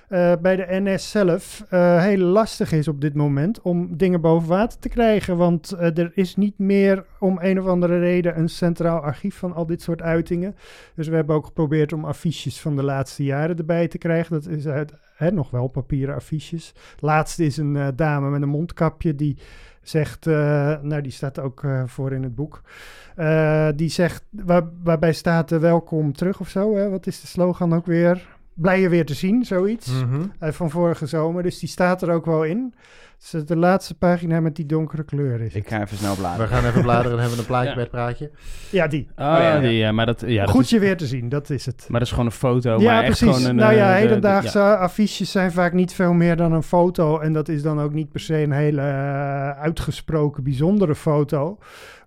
[0.08, 4.48] eh, bij de NS zelf eh, heel lastig is op dit moment om dingen boven
[4.48, 5.36] water te krijgen.
[5.36, 9.54] Want eh, er is niet meer om een of andere reden een centraal archief van
[9.54, 10.56] al dit soort uitingen.
[10.94, 14.32] Dus we hebben ook geprobeerd om affiches van de laatste jaren erbij te krijgen.
[14.32, 14.64] Dat is
[15.14, 16.74] hè, nog wel papieren affiches.
[16.98, 19.38] Laatste is een dame met een mondkapje die
[19.82, 20.24] zegt,
[20.82, 22.62] nou die staat ook voor in het boek,
[23.76, 26.90] die zegt, waar, waarbij staat welkom terug of zo, hè?
[26.90, 28.33] wat is de slogan ook weer?
[28.54, 30.22] Blij je weer te zien, zoiets, Mhm.
[30.38, 32.74] Eh, van vorige zomer, dus die staat er ook wel in.
[33.30, 35.54] Dus de laatste pagina met die donkere kleur is.
[35.54, 36.48] Ik ga even snel We bladeren.
[36.48, 37.74] gaan even bladeren en hebben we een plaatje Ja.
[37.74, 38.30] bij het praatje.
[38.70, 39.06] Ja, die.
[39.10, 39.60] Oh, ja.
[39.60, 41.86] die, ja, maar dat, ja, dat Goed is, je weer te zien, dat is het.
[41.88, 42.78] maar dat is gewoon een foto.
[42.80, 43.34] ja, maar echt precies.
[43.36, 44.74] Gewoon een, nou ja, eh, de- de- hedendaagse ja.
[44.74, 47.18] affiches zijn vaak niet veel meer dan een foto.
[47.18, 51.58] En dat is dan ook niet per se een hele eh, uitgesproken bijzondere foto.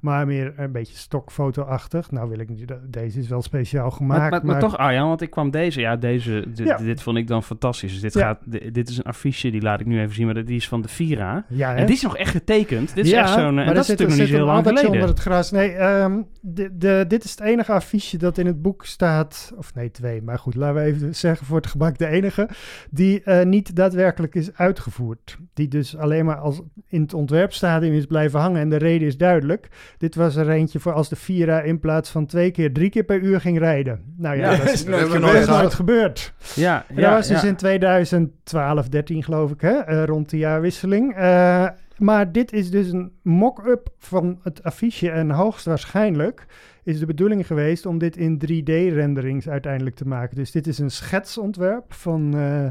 [0.02, 2.12] Maar meer een beetje stokfoto-achtig.
[2.12, 4.20] Nou wil ik niet, deze is wel speciaal gemaakt.
[4.22, 6.78] Maar, maar, maar toch, Arjan, want ik kwam deze, ja, deze, dit, Ja.
[6.78, 7.92] dit vond ik dan fantastisch.
[7.92, 8.20] Dus dit, Ja.
[8.22, 10.56] gaat, dit, dit is een affiche, die laat ik nu even zien, maar dat- die
[10.56, 11.46] is van de Vira.
[11.50, 11.76] Ja, hè?
[11.76, 12.96] En die is nog echt getekend.
[12.96, 14.92] Dit is ja, echt zo'n, maar en dat is natuurlijk nog niet heel lang geleden.
[14.92, 15.52] onder het gras.
[15.52, 19.74] Nee, ehm, de, de, dit is het enige affiche dat in het boek staat, of
[19.76, 22.50] nee, twee, maar goed, laten we even zeggen voor het gemak de enige,
[22.90, 25.38] die eh, niet daadwerkelijk is uitgevoerd.
[25.54, 28.62] Die dus alleen maar als in het ontwerpstadium is blijven hangen.
[28.62, 29.68] En de reden is duidelijk.
[29.98, 33.04] Dit was er eentje voor als de Vira in plaats van twee keer drie keer
[33.04, 34.02] per uur ging rijden.
[34.18, 34.84] Nou ja, Ja, dat is,
[35.20, 36.34] nooit dat is gebeurd.
[36.56, 37.48] Ja, ja, dat was dus ja.
[37.48, 39.80] in 2012, 13 geloof ik, hè?
[39.80, 40.97] eh, rond de jaarwisseling.
[41.06, 41.68] Eh,
[41.98, 45.10] maar dit is dus een mock-up van het affiche.
[45.10, 46.46] En hoogstwaarschijnlijk
[46.84, 50.36] is de bedoeling geweest om dit in 3D-renderings uiteindelijk te maken.
[50.36, 52.66] Dus dit is een schetsontwerp van, eh,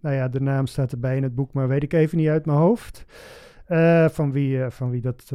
[0.00, 2.46] nou ja, de naam staat erbij in het boek, maar weet ik even niet uit
[2.46, 3.04] mijn hoofd.
[3.66, 5.32] Eh, van, wie, van wie dat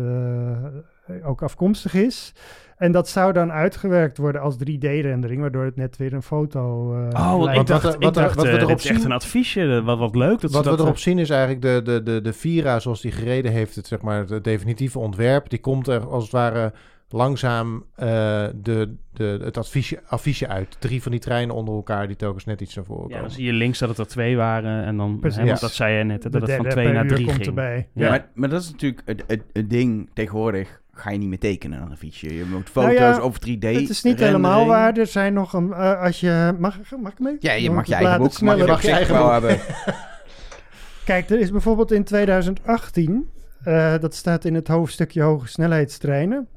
[1.23, 2.33] ook afkomstig is.
[2.77, 7.33] En dat zou dan uitgewerkt worden als 3D-rendering, waardoor het net weer een foto eh
[7.35, 9.15] Oh, ik dacht, wat- ik wat- dacht wat we eh, erop is echt zien- een
[9.15, 9.81] adviesje.
[9.83, 10.41] Wat, wat leuk.
[10.41, 13.01] Dat Wat dat, we erop eh, zien is eigenlijk de, de, de, de Vira zoals
[13.01, 15.49] die gereden heeft, het, zeg maar, het definitieve ontwerp.
[15.49, 16.73] Die komt er als het ware
[17.09, 18.07] langzaam eh,
[18.55, 20.75] de, de, het affiche, affiche uit.
[20.79, 23.23] Drie van die treinen onder elkaar die telkens net iets naar voren Ja, komen.
[23.27, 24.83] dan zie je links dat het er twee waren.
[24.85, 25.39] En dan, Precies.
[25.39, 25.65] hè, want Ja.
[25.67, 27.47] dat zei je net, hè, De dat het van twee naar drie komt ging.
[27.47, 27.89] erbij.
[27.93, 28.09] Ja.
[28.09, 30.81] Maar, maar dat is natuurlijk het, het, het ding tegenwoordig.
[30.95, 32.35] Ga je niet meer tekenen aan een fietsje.
[32.35, 33.59] Je moet foto's Nou ja, over 3D.
[33.59, 34.19] Het is niet rendering.
[34.19, 34.97] helemaal waar.
[34.97, 35.73] Er zijn nog een.
[35.73, 36.55] eh, als je.
[36.59, 37.35] Mag, mag ik mee?
[37.39, 38.41] Ja, je mag je laat eigen boek.
[38.41, 39.57] Mag je, mag je eigen wel hebben.
[41.05, 43.29] Kijk, er is bijvoorbeeld in 2018.
[43.63, 46.47] eh, dat staat in het hoofdstukje hoge snelheidstreinen.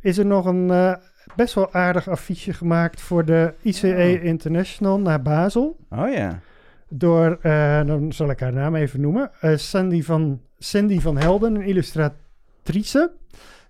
[0.00, 0.94] Is er nog een eh,
[1.36, 4.24] best wel aardig affiche gemaakt voor de ICE Oh.
[4.24, 5.76] International naar Basel.
[5.90, 6.40] Oh ja.
[6.88, 9.30] Door, eh, dan zal ik haar naam even noemen.
[9.40, 11.62] eh, Sandy, van, Sandy van Helden, een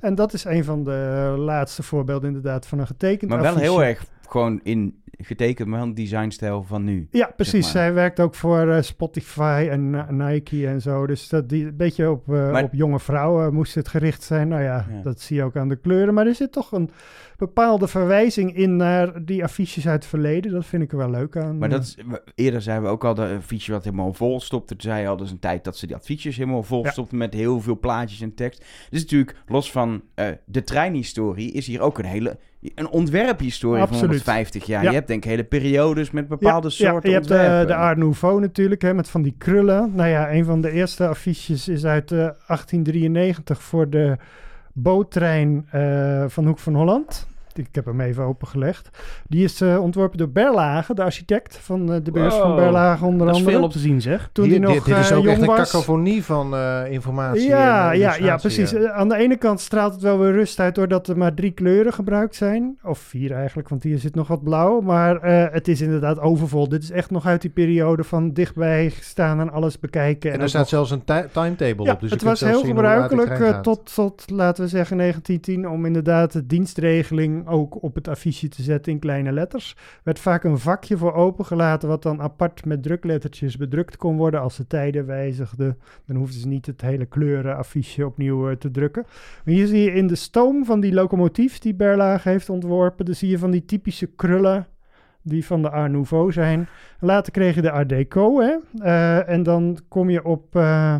[0.00, 3.70] En dat is een van de laatste voorbeelden inderdaad van een getekend Maar wel affiche.
[3.70, 7.08] heel erg gewoon in getekend, maar een designstijl van nu.
[7.10, 7.62] Ja, precies.
[7.62, 7.70] maar.
[7.70, 11.06] Zij werkt ook voor eh, Spotify en Ni- Nike en zo.
[11.06, 14.48] Dus dat die, een beetje op, eh, Maar- op jonge vrouwen moest het gericht zijn.
[14.48, 15.02] Nou ja, Ja.
[15.02, 16.14] dat zie je ook aan de kleuren.
[16.14, 16.90] Maar er zit toch een
[17.36, 20.52] bepaalde verwijzing in naar die affiches uit het verleden.
[20.52, 21.58] Dat vind ik er wel leuk aan.
[21.58, 21.96] Maar dat is,
[22.34, 24.76] eerder zeiden we ook al een fietsje wat helemaal vol stopte.
[24.76, 26.90] Toen zei al, is een tijd dat ze die adviesjes helemaal vol Ja.
[26.90, 28.64] stopten met heel veel plaatjes en tekst.
[28.90, 33.88] Dus natuurlijk, los van eh, de treinhistorie, is hier ook een hele een ontwerphistorie van
[33.88, 34.08] Absoluut.
[34.08, 34.82] 150 jaar.
[34.82, 34.88] Ja.
[34.88, 37.98] Je hebt denk ik hele periodes met bepaalde ja, soorten je hebt eh, de Art
[37.98, 39.90] Nouveau natuurlijk, hè, met van die krullen.
[39.94, 44.16] Nou ja, een van de eerste affiches is uit eh, 1893 voor de
[44.72, 47.26] boottrein eh, van Hoek van Holland.
[47.58, 48.88] Ik heb hem even opengelegd.
[49.28, 52.56] Die is eh, ontworpen door Berlage, de architect van eh, de beurs van.
[52.56, 53.56] Berlage onder Dat is andere.
[53.56, 54.30] veel op te zien, zeg.
[54.32, 56.90] Toen Hier- hij nog dit, dit is eh, ook jong echt een cacophonie van eh,
[56.90, 57.48] informatie.
[57.48, 58.70] Ja, en, ja, ja, precies.
[58.70, 58.90] ja.
[58.90, 61.92] Aan de ene kant straalt het wel weer rust uit doordat er maar drie kleuren
[61.92, 62.78] gebruikt zijn.
[62.82, 64.80] Of vier eigenlijk, want hier zit nog wat blauw.
[64.80, 66.68] Maar eh, het is inderdaad overvol.
[66.68, 70.32] Dit is echt nog uit die periode van dichtbij staan en alles bekijken.
[70.32, 72.00] En er staat nog- zelfs een ti- timetable ja, op.
[72.00, 75.68] Dus het was heel gebruikelijk tot, tot, laten we zeggen, 1910...
[75.70, 79.76] om inderdaad de dienstregeling ook op het affiche te zetten in kleine letters.
[80.02, 81.88] werd vaak een vakje voor opengelaten...
[81.88, 84.40] wat dan apart met druklettertjes bedrukt kon worden...
[84.40, 85.78] als de tijden wijzigden.
[86.06, 89.02] Dan hoefden ze niet het hele kleurenaffiche opnieuw eh, te drukken.
[89.44, 93.04] Maar hier zie je in de stoom van die locomotief die Berlage heeft ontworpen...
[93.04, 94.66] dan zie je van die typische krullen
[95.22, 96.68] die van de Art Nouveau zijn.
[97.00, 98.56] Later kreeg je de Art Deco, hè.
[98.78, 100.56] Eh, en dan kom je op...
[100.56, 100.96] eh,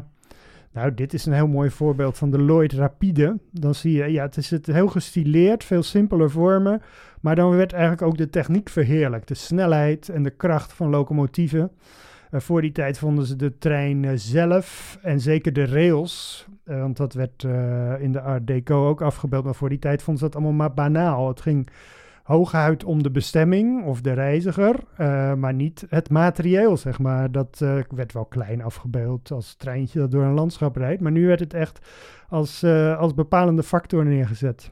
[0.78, 3.38] nou, dit is een heel mooi voorbeeld van de Lloyd Rapide.
[3.50, 6.82] Dan zie je, ja, het is het heel gestileerd, veel simpeler vormen.
[7.20, 9.28] Maar dan werd eigenlijk ook de techniek verheerlijkt.
[9.28, 11.70] De snelheid en de kracht van locomotieven.
[12.30, 16.46] Eh, voor die tijd vonden ze de trein eh, zelf en zeker de rails.
[16.64, 17.42] eh, want dat werd
[18.00, 19.44] in de Art Deco ook afgebeeld.
[19.44, 21.28] Maar voor die tijd vonden ze dat allemaal maar banaal.
[21.28, 21.68] Het ging
[22.28, 27.32] hooguit om de bestemming of de reiziger, eh, maar niet het materieel, zeg maar.
[27.32, 31.00] Dat eh, werd wel klein afgebeeld als treintje dat door een landschap rijdt.
[31.00, 31.78] Maar nu werd het echt
[32.28, 34.70] als, eh, als bepalende factor neergezet.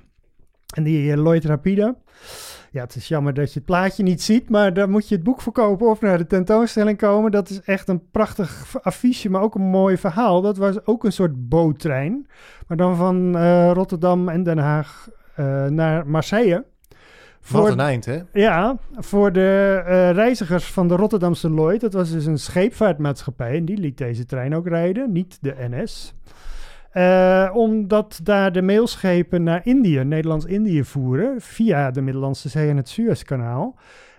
[0.75, 1.97] En die Lloyd Rapide,
[2.71, 5.25] ja, het is jammer dat je het plaatje niet ziet, maar daar moet je het
[5.25, 7.31] boek verkopen of naar de tentoonstelling komen.
[7.31, 10.41] Dat is echt een prachtig affiche, maar ook een mooi verhaal.
[10.41, 12.27] Dat was ook een soort boottrein,
[12.67, 13.37] maar dan van
[13.73, 15.09] Rotterdam en Den Haag
[15.69, 16.65] naar Marseille.
[17.49, 18.19] Wat een eind, hè?
[18.33, 21.81] Ja, voor de eh, reizigers van de Rotterdamse Lloyd.
[21.81, 26.15] Dat was dus een scheepvaartmaatschappij en die liet deze trein ook rijden, niet de NS.
[26.91, 32.89] Eh, omdat daar de mailschepen naar Indië, Nederlands-Indië voeren, via de Middellandse Zee en het
[32.89, 33.75] Suezkanaal.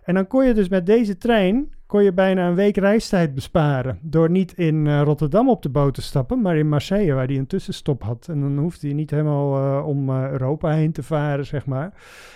[0.08, 4.00] En dan kon je dus met deze trein kon je bijna een week reistijd besparen.
[4.02, 7.40] Door niet in eh, Rotterdam op de boot te stappen, maar in Marseille, waar die
[7.40, 8.28] een tussenstop had.
[8.30, 11.94] En dan hoefde je niet helemaal eh, om eh, Europa heen te varen, zeg maar.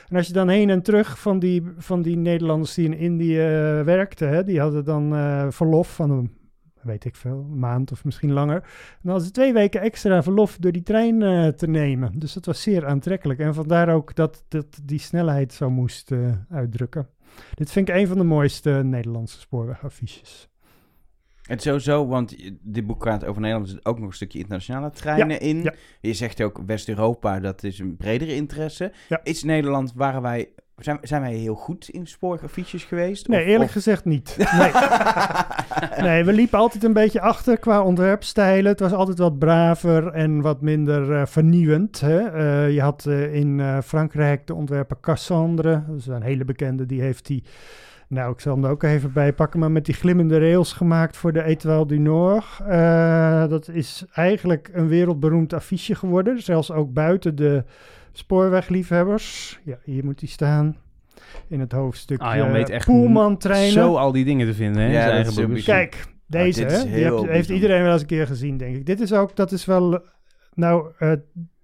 [0.09, 3.37] En als je dan heen en terug van die, van die Nederlanders die in Indië
[3.85, 5.13] werkten, hè, die hadden dan
[5.53, 6.31] verlof van een,
[6.81, 8.55] weet ik veel, een maand of misschien langer.
[8.55, 11.19] En dan hadden ze twee weken extra verlof door die trein
[11.55, 12.19] te nemen.
[12.19, 13.39] Dus dat was zeer aantrekkelijk.
[13.39, 16.11] En vandaar ook dat, dat die snelheid zo moest
[16.49, 17.07] uitdrukken.
[17.53, 20.49] Dit vind ik een van de mooiste Nederlandse spoorwegaffiches.
[21.41, 24.89] Het sowieso, want dit boek gaat over Nederland, er zit ook nog een stukje internationale
[24.89, 25.63] treinen in.
[25.63, 25.73] ja.
[26.01, 28.91] Je zegt ook West-Europa, dat is een bredere interesse.
[29.09, 29.19] Ja.
[29.23, 30.49] Is Nederland, waren wij,
[30.83, 33.27] zijn, zijn wij heel goed in spoorwegaffiches geweest?
[33.27, 34.37] Nee, Of- eerlijk of- gezegd niet.
[34.59, 34.71] Nee.
[36.01, 38.71] nee, we liepen altijd een beetje achter qua ontwerpstijlen.
[38.71, 41.99] Het was altijd wat braver en wat minder eh, vernieuwend.
[41.99, 42.19] Hè?
[42.19, 45.83] Eh, je had eh, in Frankrijk de ontwerper Cassandre.
[45.87, 46.85] Dat is een hele bekende.
[46.85, 47.43] Die heeft die...
[48.07, 49.59] Nou, ik zal hem er ook even bij pakken.
[49.59, 52.45] Maar met die glimmende rails gemaakt voor de Etoile du Nord.
[53.49, 56.41] Dat is eigenlijk een wereldberoemd affiche geworden.
[56.41, 57.63] Zelfs ook buiten de
[58.11, 59.59] spoorwegliefhebbers.
[59.63, 60.77] Ja, hier moet hij staan.
[61.47, 63.71] In het hoofdstuk Arjan weet echt Poelman treinen.
[63.71, 64.87] Zo al die dingen te vinden, hè?
[64.91, 66.91] Ja, zijn eigen Kijk, deze, dit is hè?
[66.91, 68.85] Die heb- heeft iedereen wel eens een keer gezien, denk ik.
[68.85, 69.99] Dit is ook, dat is wel, eh,
[70.53, 71.21] nou, het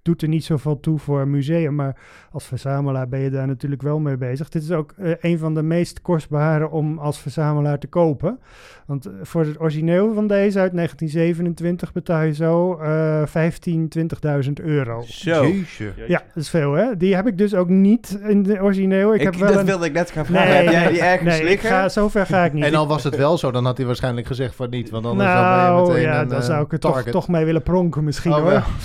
[0.08, 1.96] doet er niet zoveel toe voor een museum, maar
[2.32, 4.50] als verzamelaar ben je daar natuurlijk wel mee bezig.
[4.50, 8.40] Dit is ook eh, een van de meest kostbare om als verzamelaar te kopen.
[8.86, 13.90] Want eh, voor het origineel van deze uit 1927 betaal je zo eh 15,
[14.46, 15.02] 20.000 euro.
[15.02, 15.46] Zo.
[15.48, 15.94] Jeetje.
[16.08, 16.98] Ja, dat is veel, hè?
[16.98, 19.14] Die heb ik dus ook niet in de origineel.
[19.14, 19.66] Ik, Ik, heb wel dat een...
[19.66, 20.56] wilde ik net gaan vragen.
[20.56, 21.70] Heb jij die ergens nee, ik liggen?
[21.70, 22.64] ga, zover ga ik niet.
[22.64, 24.90] En al was het wel zo, dan had hij waarschijnlijk gezegd van niet.
[24.90, 27.02] Want anders dan ben je nou, meteen ja, een, dan eh, zou ik er toch,
[27.02, 28.50] toch mee willen pronken misschien Oh, hoor.
[28.50, 28.62] wel.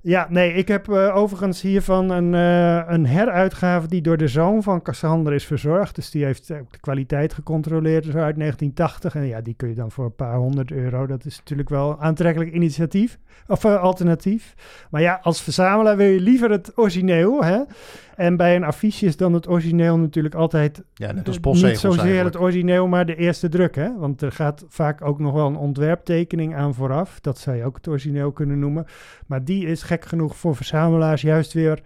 [0.00, 4.62] Ja, nee, ik heb eh, overigens hiervan een, eh, een heruitgave die door de zoon
[4.62, 5.94] van Cassander is verzorgd.
[5.94, 9.14] Dus die heeft ook de kwaliteit gecontroleerd zo uit 1980.
[9.14, 11.06] En ja, die kun je dan voor een paar honderd euro.
[11.06, 14.54] Dat is natuurlijk wel een aantrekkelijk initiatief of alternatief.
[14.90, 17.44] Maar ja, als verzamelaar wil je liever het origineel.
[17.44, 17.60] Hè?
[18.18, 21.80] En bij een affiche is dan het origineel natuurlijk altijd Ja, net als niet postzegels
[21.80, 22.34] zozeer eigenlijk.
[22.34, 23.74] het origineel, maar de eerste druk.
[23.74, 23.96] Hè?
[23.98, 27.20] Want er gaat vaak ook nog wel een ontwerptekening aan vooraf.
[27.20, 28.86] Dat zou je ook het origineel kunnen noemen.
[29.26, 31.82] Maar die is gek genoeg voor verzamelaars juist weer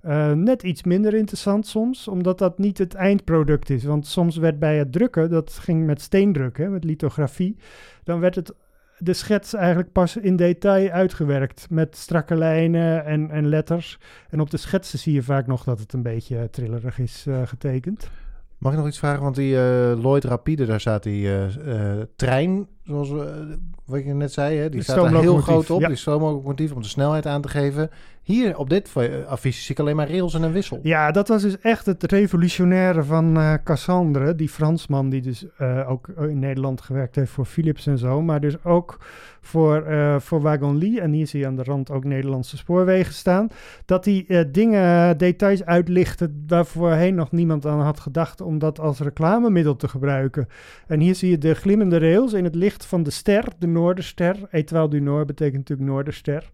[0.00, 2.08] eh, net iets minder interessant soms.
[2.08, 3.84] Omdat dat niet het eindproduct is.
[3.84, 7.56] Want soms werd bij het drukken, dat ging met steendruk, hè, met lithografie.
[8.04, 8.54] Dan werd het
[8.98, 11.66] de schets eigenlijk pas in detail uitgewerkt.
[11.70, 13.98] Met strakke lijnen en, en letters.
[14.30, 17.42] En op de schetsen zie je vaak nog dat het een beetje trillerig is eh,
[17.44, 18.10] getekend.
[18.58, 19.22] Mag ik nog iets vragen?
[19.22, 24.32] Want die eh, Lloyd Rapide, daar staat die eh, trein zoals we, wat je net
[24.32, 25.80] zei, hè, die staat er heel groot op.
[25.80, 25.88] ja.
[25.88, 27.90] Die stoomlocomotief om de snelheid aan te geven.
[28.22, 30.80] Hier op dit eh, affiche zie ik alleen maar rails en een wissel.
[30.82, 35.90] Ja, dat was dus echt het revolutionaire van eh, Cassandre, die Fransman die dus eh,
[35.90, 38.98] ook in Nederland gewerkt heeft voor Philips en zo, maar dus ook
[39.46, 41.00] voor, eh voor Wagon-Lee.
[41.00, 43.48] En hier zie je aan de rand ook Nederlandse spoorwegen staan.
[43.84, 48.80] Dat die eh, dingen, details uitlichten waar voorheen nog niemand aan had gedacht om dat
[48.80, 50.48] als reclamemiddel te gebruiken.
[50.86, 54.36] En hier zie je de glimmende rails in het licht van de ster, de Noorderster.
[54.50, 56.50] Étoile du Nord betekent natuurlijk Noorderster.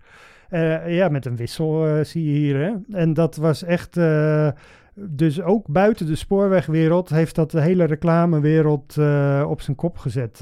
[0.52, 2.56] Eh, ja, met een wissel eh, zie je hier.
[2.56, 2.98] Hè?
[2.98, 3.96] En dat was echt.
[3.96, 4.48] eh,
[4.94, 8.98] dus ook buiten de spoorwegwereld heeft dat de hele reclamewereld
[9.46, 10.40] op zijn kop gezet.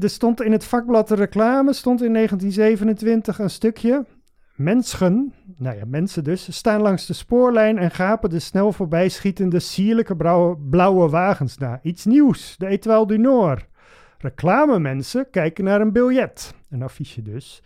[0.00, 4.04] Er stond in het vakblad de reclame, stond in 1927 een stukje.
[4.54, 10.16] Mensen, nou ja, mensen dus, staan langs de spoorlijn en gapen de snel voorbijschietende sierlijke
[10.16, 11.80] blauwe, blauwe wagens na.
[11.82, 13.66] Iets nieuws, de Etoile du Nord.
[14.18, 16.54] Reclamemensen kijken naar een biljet.
[16.70, 17.62] Een affiche dus.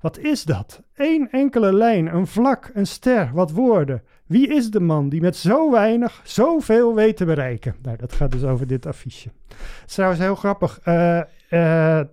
[0.00, 0.82] Wat is dat?
[0.94, 4.02] Eén enkele lijn, een vlak, een ster, wat woorden.
[4.26, 7.74] Wie is de man die met zo weinig zoveel weet te bereiken?
[7.82, 9.30] Nou, dat gaat dus over dit affiche.
[9.48, 10.80] Het is trouwens heel grappig.
[10.82, 12.06] Eh, eh,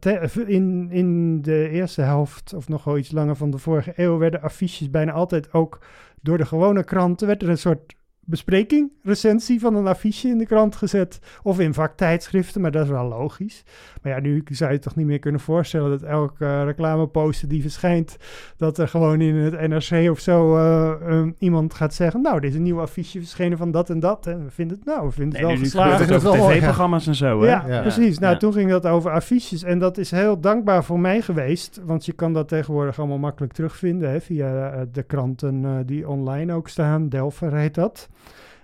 [0.45, 4.41] in, in de eerste helft, of nog wel iets langer van de vorige eeuw, werden
[4.41, 5.79] affiches bijna altijd ook
[6.21, 7.27] door de gewone kranten.
[7.27, 7.95] werd er een soort
[8.29, 11.19] bespreking, recensie van een affiche in de krant gezet.
[11.43, 13.63] Of in vaktijdschriften, maar dat is wel logisch.
[14.01, 17.61] Maar ja, nu zou je toch niet meer kunnen voorstellen dat elke eh, reclameposter die
[17.61, 18.17] verschijnt,
[18.57, 22.55] dat er gewoon in het NRC of zo eh, iemand gaat zeggen: Nou, dit is
[22.55, 24.27] een nieuw affiche verschenen van dat en dat.
[24.27, 25.99] En we vinden het, nou, we vinden het Nee, wel geslaagd.
[26.09, 27.47] het over tv-programma's en zo, hè?
[27.47, 27.81] Ja, Ja.
[27.81, 28.19] precies.
[28.19, 28.39] Nou, Ja.
[28.39, 29.63] toen ging dat over affiches.
[29.63, 31.81] En dat is heel dankbaar voor mij geweest.
[31.85, 34.09] Want je kan dat tegenwoordig allemaal makkelijk terugvinden.
[34.11, 37.09] Hè, via eh, de kranten eh, die online ook staan.
[37.09, 38.09] Delver heet dat.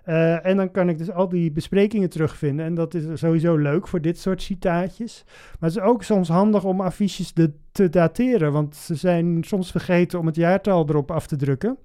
[0.04, 2.66] Eh, en dan kan ik dus al die besprekingen terugvinden.
[2.66, 5.24] En dat is sowieso leuk voor dit soort citaatjes.
[5.60, 8.51] Maar het is ook soms handig om affiches de, te dateren.
[8.51, 11.78] Want ze zijn soms vergeten om het jaartal erop af te drukken.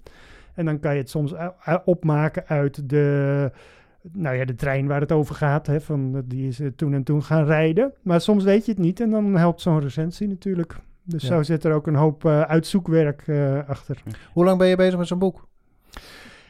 [0.54, 1.34] En dan kan je het soms
[1.84, 3.50] opmaken uit de,
[4.12, 5.66] nou ja, de trein waar het over gaat.
[5.66, 7.92] Hè, van, die is toen en toen gaan rijden.
[8.02, 10.76] Maar soms weet je het niet en dan helpt zo'n recensie natuurlijk.
[11.04, 11.28] Dus Ja.
[11.28, 14.02] zo zit er ook een hoop eh, uitzoekwerk eh, achter.
[14.32, 15.47] Hoe lang ben je bezig met zo'n boek?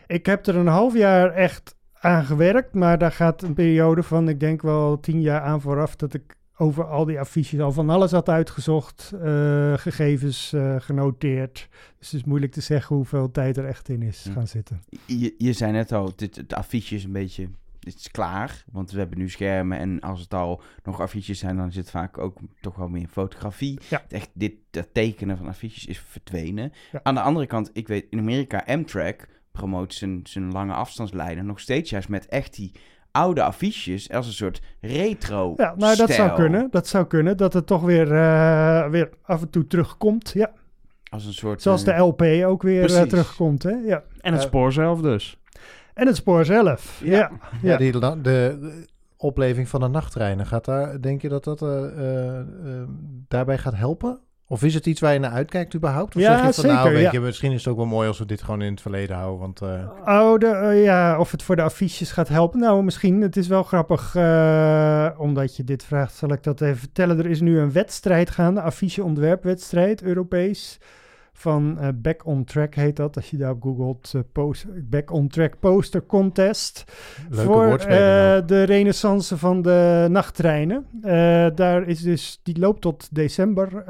[0.09, 4.29] Ik heb er een half jaar echt aan gewerkt, maar daar gaat een periode van,
[4.29, 7.91] ik denk wel tien jaar aan vooraf, dat ik over al die affiches al van
[7.91, 11.69] alles had uitgezocht, eh, gegevens eh, genoteerd.
[11.99, 14.83] Dus het is moeilijk te zeggen hoeveel tijd er echt in is gaan zitten.
[15.07, 17.49] Je, je zei net al, dit, het affiche is een beetje...
[17.81, 21.57] Het is klaar, want we hebben nu schermen en als het al nog affiches zijn,
[21.57, 23.79] dan is het vaak ook toch wel meer fotografie.
[23.89, 24.03] Ja.
[24.09, 26.73] Echt, dit, dat tekenen van affiches is verdwenen.
[26.93, 27.01] Ja.
[27.03, 29.27] Aan de andere kant, ik weet, in Amerika, Amtrak
[29.59, 32.73] promoot zijn, zijn lange afstandslijnen nog steeds juist met echt die
[33.11, 36.69] oude affiches als een soort retro Ja, nou dat zou kunnen.
[36.71, 40.31] Dat zou kunnen, dat het toch weer, eh, weer af en toe terugkomt.
[40.35, 40.51] Ja,
[41.11, 41.63] Als een soort...
[41.63, 43.63] zoals de eh, LP ook weer eh, terugkomt.
[43.63, 43.71] Hè?
[43.71, 44.03] Ja.
[44.21, 45.39] En het spoor zelf dus.
[45.95, 47.01] En het spoor zelf.
[47.05, 47.11] Ja.
[47.11, 47.31] Ja.
[47.63, 47.77] Ja, Ja.
[47.77, 48.87] die, de, de
[49.19, 52.47] opleving van de nachttreinen, gaat daar, denk je dat dat eh, eh, eh,
[53.29, 54.21] daarbij gaat helpen?
[54.51, 56.17] Of is het iets waar je naar uitkijkt überhaupt?
[56.17, 57.13] Of Ja, zeg je van, nou, zeker, weet ja.
[57.13, 59.39] je, misschien is het ook wel mooi als we dit gewoon in het verleden houden,
[59.41, 59.61] want...
[59.61, 59.89] eh,
[60.23, 62.61] Oh, de, eh, ja, of het voor de affiches gaat helpen.
[62.61, 63.21] Nou, misschien.
[63.21, 67.19] Het is wel grappig, eh, omdat je dit vraagt, zal ik dat even vertellen.
[67.19, 70.79] Er is nu een wedstrijd gaande, affiche-ontwerpwedstrijd, Europees.
[71.39, 74.13] Van eh, Back on Track heet dat, als je daar op googelt.
[74.15, 76.85] eh, post, Back on Track Poster Contest.
[77.31, 77.87] leuke voor eh,
[78.47, 80.87] de renaissance van de nachttreinen.
[81.55, 83.85] Daar is dus, die loopt tot december.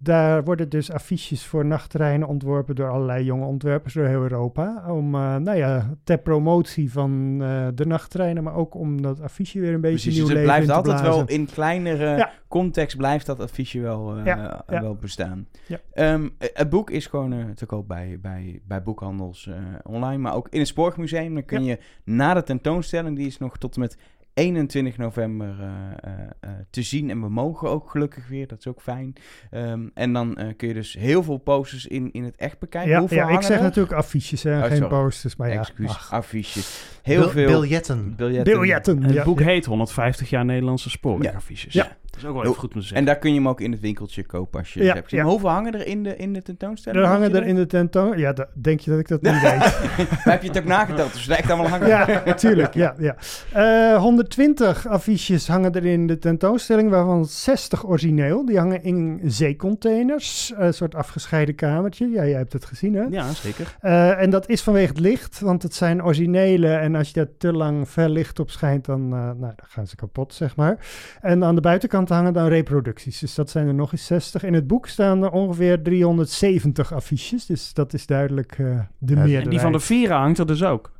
[0.00, 4.84] Daar worden dus affiches voor nachttreinen ontworpen door allerlei jonge ontwerpers door heel Europa.
[4.88, 9.60] Om, eh, nou ja, ter promotie van eh, de nachttreinen, maar ook om dat affiche
[9.60, 12.30] weer een beetje Precies, nieuw dus het leven blijft altijd wel in kleinere Ja.
[12.48, 14.80] context blijft dat affiche wel, eh, Ja, ja.
[14.80, 15.46] wel bestaan.
[15.66, 15.80] Ja.
[15.92, 19.50] Ehm, eh, het boek is gewoon te koop bij, bij, bij boekhandels
[19.82, 21.34] online, maar ook in het Spoorwegmuseum.
[21.34, 23.96] Dan kun je na de tentoonstelling, die is nog tot en met
[24.38, 25.66] 21 november eh,
[26.12, 27.10] eh, eh, te zien.
[27.10, 29.12] En we mogen ook gelukkig weer, dat is ook fijn.
[29.50, 32.90] Ehm, en dan eh, kun je dus heel veel posters in, in het echt bekijken.
[32.90, 33.62] Ja, ja ik zeg er?
[33.62, 34.88] natuurlijk affiches, hè, Oh, geen sorry.
[34.88, 35.36] posters.
[35.36, 36.84] Maar ja, Excuus, ach, affiches.
[37.02, 38.14] Heel Bil- veel Biljetten.
[38.16, 38.52] biljetten.
[38.54, 38.96] biljetten.
[38.96, 41.72] En het ja, boek heet 150 jaar Nederlandse spoorwegaffiches.
[41.72, 41.96] Ja.
[42.20, 43.06] Dat is ook wel even goed om te En zeggen.
[43.06, 45.24] daar kun je hem ook in het winkeltje kopen als je Ja, het hebt gezien.
[45.24, 45.30] ja.
[45.30, 47.02] Hoeveel hangen er in de, in de tentoonstelling?
[47.02, 48.18] Er hangen er in de tentoon...
[48.18, 49.58] Ja, da- denk je dat ik dat niet weet?
[49.98, 51.12] Maar heb je het ook nageteld?
[51.12, 51.88] Dus echt allemaal hangen?
[51.88, 52.74] Ja, natuurlijk.
[52.74, 53.16] Ja, ja.
[53.52, 58.44] Eh, 120 affiches hangen er in de tentoonstelling, waarvan 60 origineel.
[58.44, 62.08] Die hangen in zeecontainers, een soort afgescheiden kamertje.
[62.08, 63.02] Ja, jij hebt het gezien, hè?
[63.10, 63.76] Ja, zeker.
[63.80, 66.68] Eh, en dat is vanwege het licht, want het zijn originele.
[66.74, 69.86] En als je daar te lang fel licht op schijnt, dan, eh, nou, dan gaan
[69.86, 70.76] ze kapot, zeg maar.
[71.20, 73.18] En aan de buitenkant te hangen dan reproducties.
[73.18, 74.42] Dus dat zijn er nog eens 60.
[74.42, 77.46] In het boek staan er ongeveer 370 affiches.
[77.46, 79.44] Dus dat is duidelijk eh, de Ja, meerderheid.
[79.44, 80.96] En die van de Vira hangt er dus ook.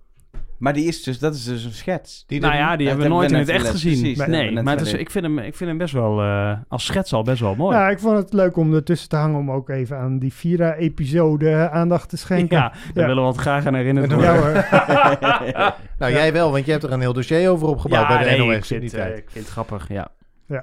[0.59, 2.25] Maar die is dus, dat is dus een schets.
[2.27, 4.01] Die nou ja, die hebben we nooit in het echt gezien.
[4.01, 6.85] precies, nee, maar het is, ik, vind hem, ik vind hem best wel, eh, als
[6.85, 7.77] schets al best wel mooi.
[7.77, 11.71] Ja, ik vond het leuk om ertussen te hangen om ook even aan die Vira-episode
[11.71, 12.57] aandacht te schenken.
[12.57, 13.07] Ja, daar Ja.
[13.07, 14.55] willen we het graag aan herinnerd Ja, worden.
[14.71, 15.75] Ja hoor.
[15.99, 18.39] Nou, jij wel, want je hebt er een heel dossier over opgebouwd bij de nee,
[18.39, 19.19] NOS ik vind, in die eh, tijd.
[19.19, 20.09] ik vind het grappig, ja.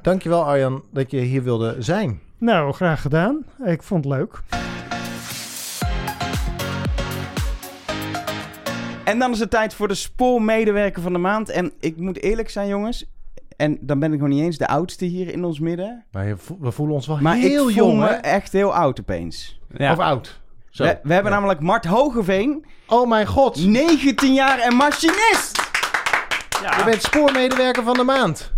[0.02, 2.20] Dankjewel Arjan dat je hier wilde zijn.
[2.38, 3.46] Nou, graag gedaan.
[3.66, 4.42] Ik vond het leuk.
[9.04, 11.50] En dan is het tijd voor de spoormedewerker van de maand.
[11.50, 13.06] En ik moet eerlijk zijn, jongens.
[13.58, 16.04] En dan ben ik nog niet eens de oudste hier in ons midden.
[16.12, 18.14] Maar je vo- we voelen ons wel Maar heel ik voel jong, me hè?
[18.14, 19.60] echt heel oud opeens.
[19.78, 19.92] ja.
[19.92, 20.40] Of oud.
[20.70, 20.84] Zo.
[20.84, 21.38] We, we hebben Ja.
[21.38, 25.62] namelijk Mart Hogeveen, Oh mijn god, 19 jaar en machinist.
[26.78, 28.54] je bent spoormedewerker van de maand.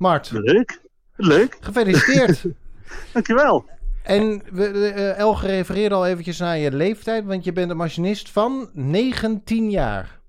[0.00, 0.80] Mart, Leuk.
[1.16, 1.56] Leuk.
[1.60, 2.44] gefeliciteerd.
[3.12, 3.64] Dankjewel.
[4.02, 8.30] en we, eh, Elge refereerde al eventjes naar je leeftijd, want je bent een machinist
[8.30, 10.19] van 19 jaar.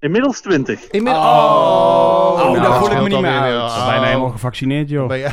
[0.00, 0.88] Inmiddels 20.
[0.90, 1.24] Inmiddels...
[1.26, 3.66] Oh, nou, daar dat voel ik me niet meer wel.
[3.68, 4.04] Bijna Oh.
[4.06, 5.08] helemaal gevaccineerd, joh.
[5.08, 5.30] Ben je-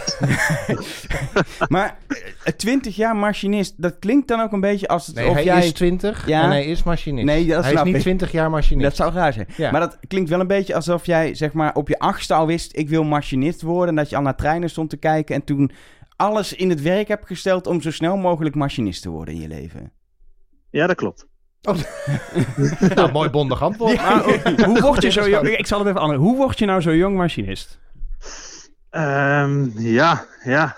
[1.68, 1.98] Maar
[2.44, 5.44] eh, 20 jaar machinist, dat klinkt dan ook een beetje als het Nee, of hij
[5.44, 5.66] jij...
[5.66, 6.44] is 20 Ja.
[6.44, 7.26] en hij is machinist.
[7.26, 8.02] Nee, dat hij is niet ik.
[8.02, 8.84] 20 jaar machinist.
[8.88, 9.48] Dat zou raar zijn.
[9.58, 9.72] Ja.
[9.72, 12.78] Maar dat klinkt wel een beetje alsof jij zeg maar op je achtste al wist...
[12.78, 13.90] ik wil machinist worden.
[13.90, 15.36] En dat je al naar treinen stond te kijken...
[15.36, 15.72] en toen
[16.16, 17.68] alles in het werk hebt gesteld...
[17.68, 19.92] om zo snel mogelijk machinist te worden in je leven.
[20.70, 21.28] Ja, dat klopt.
[22.96, 23.96] nou, mooi bondig antwoord.
[23.96, 25.48] Maar hoe- hoe word je zo jong?
[25.48, 26.20] Ik zal het even anders.
[26.20, 27.80] Hoe word je nou zo jong machinist?
[28.90, 30.76] Ehm, ja, ja.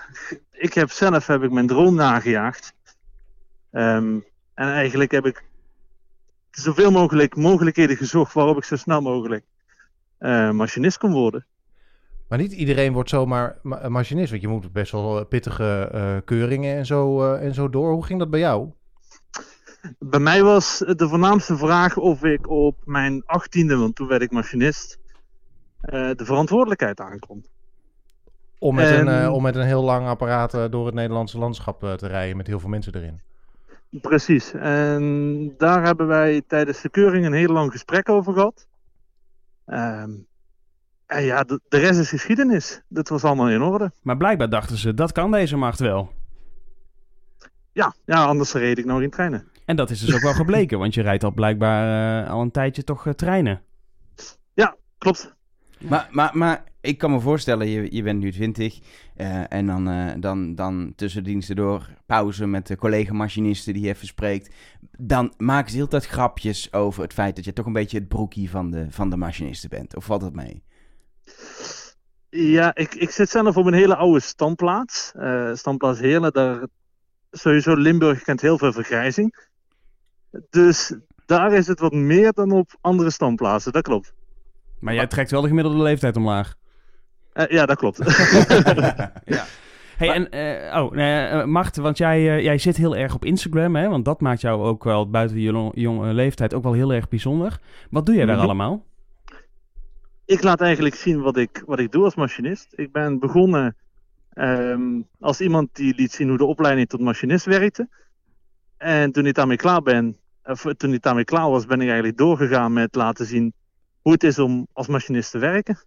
[0.52, 2.72] Ik heb zelf heb ik mijn droom nagejaagd.
[3.72, 4.14] Ehm,
[4.54, 5.44] en eigenlijk heb ik
[6.50, 9.44] zoveel mogelijk mogelijkheden gezocht waarop ik zo snel mogelijk
[10.18, 11.46] eh, machinist kon worden.
[12.28, 16.16] Maar niet iedereen wordt zomaar ma- machinist, want je moet best wel eh, pittige eh,
[16.24, 17.92] keuringen en zo, eh, en zo door.
[17.92, 18.68] Hoe ging dat bij jou?
[19.98, 24.30] Bij mij was de voornaamste vraag of ik op mijn achttiende, want toen werd ik
[24.30, 24.98] machinist,
[25.80, 27.44] eh, de verantwoordelijkheid aankon.
[28.58, 31.80] Om met, een, eh, om met een heel lang apparaat eh, door het Nederlandse landschap
[31.80, 33.20] te rijden met heel veel mensen erin.
[33.90, 34.52] Precies.
[34.54, 38.66] En daar hebben wij tijdens de keuring een heel lang gesprek over gehad.
[39.64, 40.10] Ehm,
[41.06, 42.82] en ja, de, de rest is geschiedenis.
[42.88, 43.92] Dat was allemaal in orde.
[44.02, 46.12] Maar blijkbaar dachten ze, dat kan deze macht wel.
[47.72, 49.48] Ja, ja anders reed ik nog in treinen.
[49.68, 52.50] En dat is dus ook wel gebleken, want je rijdt al blijkbaar eh, al een
[52.50, 53.62] tijdje toch eh, treinen.
[54.98, 55.36] Klopt.
[55.78, 58.78] Maar, maar, maar ik kan me voorstellen, je, je bent nu 20...
[59.16, 63.88] eh, en dan, eh, dan, dan tussen diensten door pauze met de collega-machinisten die je
[63.88, 64.54] even spreekt...
[64.98, 68.08] dan maken ze heel tijd grapjes over het feit dat je toch een beetje het
[68.08, 69.96] broekie van de, van de machinisten bent.
[69.96, 70.62] Of valt dat mee?
[72.30, 75.12] Ja, ik, ik zit zelf op een hele oude standplaats.
[75.14, 76.32] Eh standplaats Heerlen.
[76.32, 76.66] Daar,
[77.30, 79.47] sowieso Limburg kent heel veel vergrijzing.
[80.50, 83.72] Dus daar is het wat meer dan op andere standplaatsen.
[83.72, 84.12] Dat klopt.
[84.80, 86.54] Maar jij trekt wel de gemiddelde leeftijd omlaag.
[87.32, 87.98] Eh, ja, dat klopt.
[89.96, 93.88] Hey, en, eh, oh, eh, Mart, want jij, jij zit heel erg op Instagram, hè?
[93.88, 97.58] Want dat maakt jou ook wel buiten je jonge leeftijd ook wel heel erg bijzonder.
[97.90, 98.44] Wat doe jij daar Mhm.
[98.44, 98.86] allemaal?
[100.24, 102.72] ik laat eigenlijk zien wat ik, wat ik doe als machinist.
[102.76, 103.76] Ik ben begonnen
[104.32, 107.88] ehm, als iemand die liet zien hoe de opleiding tot machinist werkte.
[108.76, 110.16] En toen ik daarmee klaar ben,
[110.48, 113.52] of toen ik daarmee klaar was, ben ik eigenlijk doorgegaan met laten zien
[114.02, 115.78] hoe het is om als machinist te werken.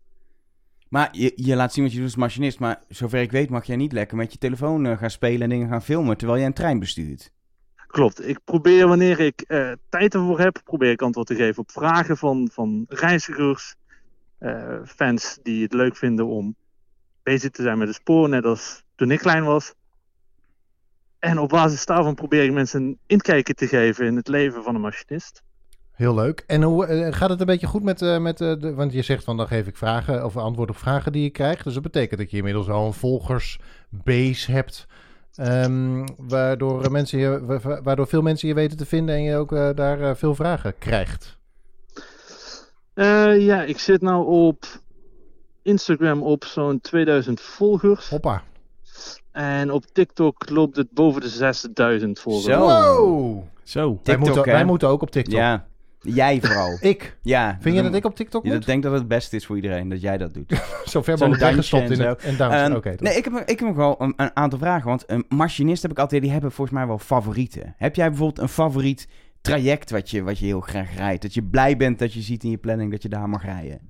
[0.90, 3.66] Maar je, je laat zien wat je doet als machinist, maar zover ik weet mag
[3.66, 6.48] jij niet lekker met je telefoon eh, gaan spelen en dingen gaan filmen terwijl jij
[6.48, 7.32] een trein bestuurt.
[7.88, 8.28] Klopt.
[8.28, 12.18] Ik probeer wanneer ik eh, tijd ervoor heb, probeer ik antwoord te geven op vragen
[12.18, 13.76] van, van reizigers,
[14.38, 16.56] eh, fans die het leuk vinden om
[17.24, 19.74] bezig te zijn met de spoor, net als toen ik klein was.
[21.22, 24.76] En op basis daarvan probeer ik mensen een inkijkje te geven in het leven van
[24.76, 25.44] een machinist.
[25.92, 26.44] Heel leuk.
[26.48, 29.02] En hoe eh, gaat het een beetje goed met, eh, met eh, de, want je
[29.02, 31.64] zegt van dan geef ik vragen of antwoord op vragen die je krijgt.
[31.64, 34.88] Dus dat betekent dat je inmiddels al een volgersbase hebt.
[35.36, 39.50] ehm, waardoor, mensen je, wa- waardoor veel mensen je weten te vinden en je ook
[39.76, 41.38] daar veel vragen krijgt.
[43.40, 44.66] Ja, ik zit nou op
[45.62, 48.10] Instagram op zo'n 2000 volgers.
[48.10, 48.44] Hoppa.
[49.32, 52.46] En op TikTok loopt het boven de 6000 volgers.
[52.46, 52.60] Zo.
[52.60, 53.44] Wow.
[53.64, 53.88] Zo.
[53.88, 54.52] Wij TikTok, moeten, hè?
[54.52, 55.34] wij moeten ook op TikTok.
[55.34, 55.66] Ja,
[56.02, 56.78] jij vooral.
[56.92, 57.18] Ik.
[57.22, 57.58] ja.
[57.62, 58.60] Vind je dat ik op TikTok Ja, moet?
[58.60, 60.50] ik denk dat het het beste is voor iedereen dat jij dat doet.
[60.86, 62.24] Zo ver Zo'n mogelijk weggestopt dansje in en het...
[62.24, 62.84] En dansen.
[62.84, 64.88] Ehm, nee, ik heb, ik heb nog wel een, een aantal vragen.
[64.88, 67.74] Want een machinist heb ik altijd, die hebben volgens mij wel favorieten.
[67.78, 69.08] Heb jij bijvoorbeeld een favoriet
[69.42, 71.22] traject wat je, wat je heel graag rijdt?
[71.22, 73.90] Dat je blij bent dat je ziet in je planning dat je daar mag rijden?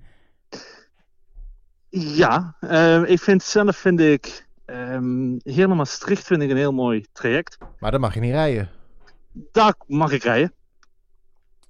[1.89, 7.05] Ja, eh, ik vind zelf vind ik ehm Heerlen Maastricht vind ik een heel mooi
[7.13, 7.57] traject.
[7.79, 8.69] Maar dan mag je niet rijden.
[9.51, 10.53] Daar mag ik rijden.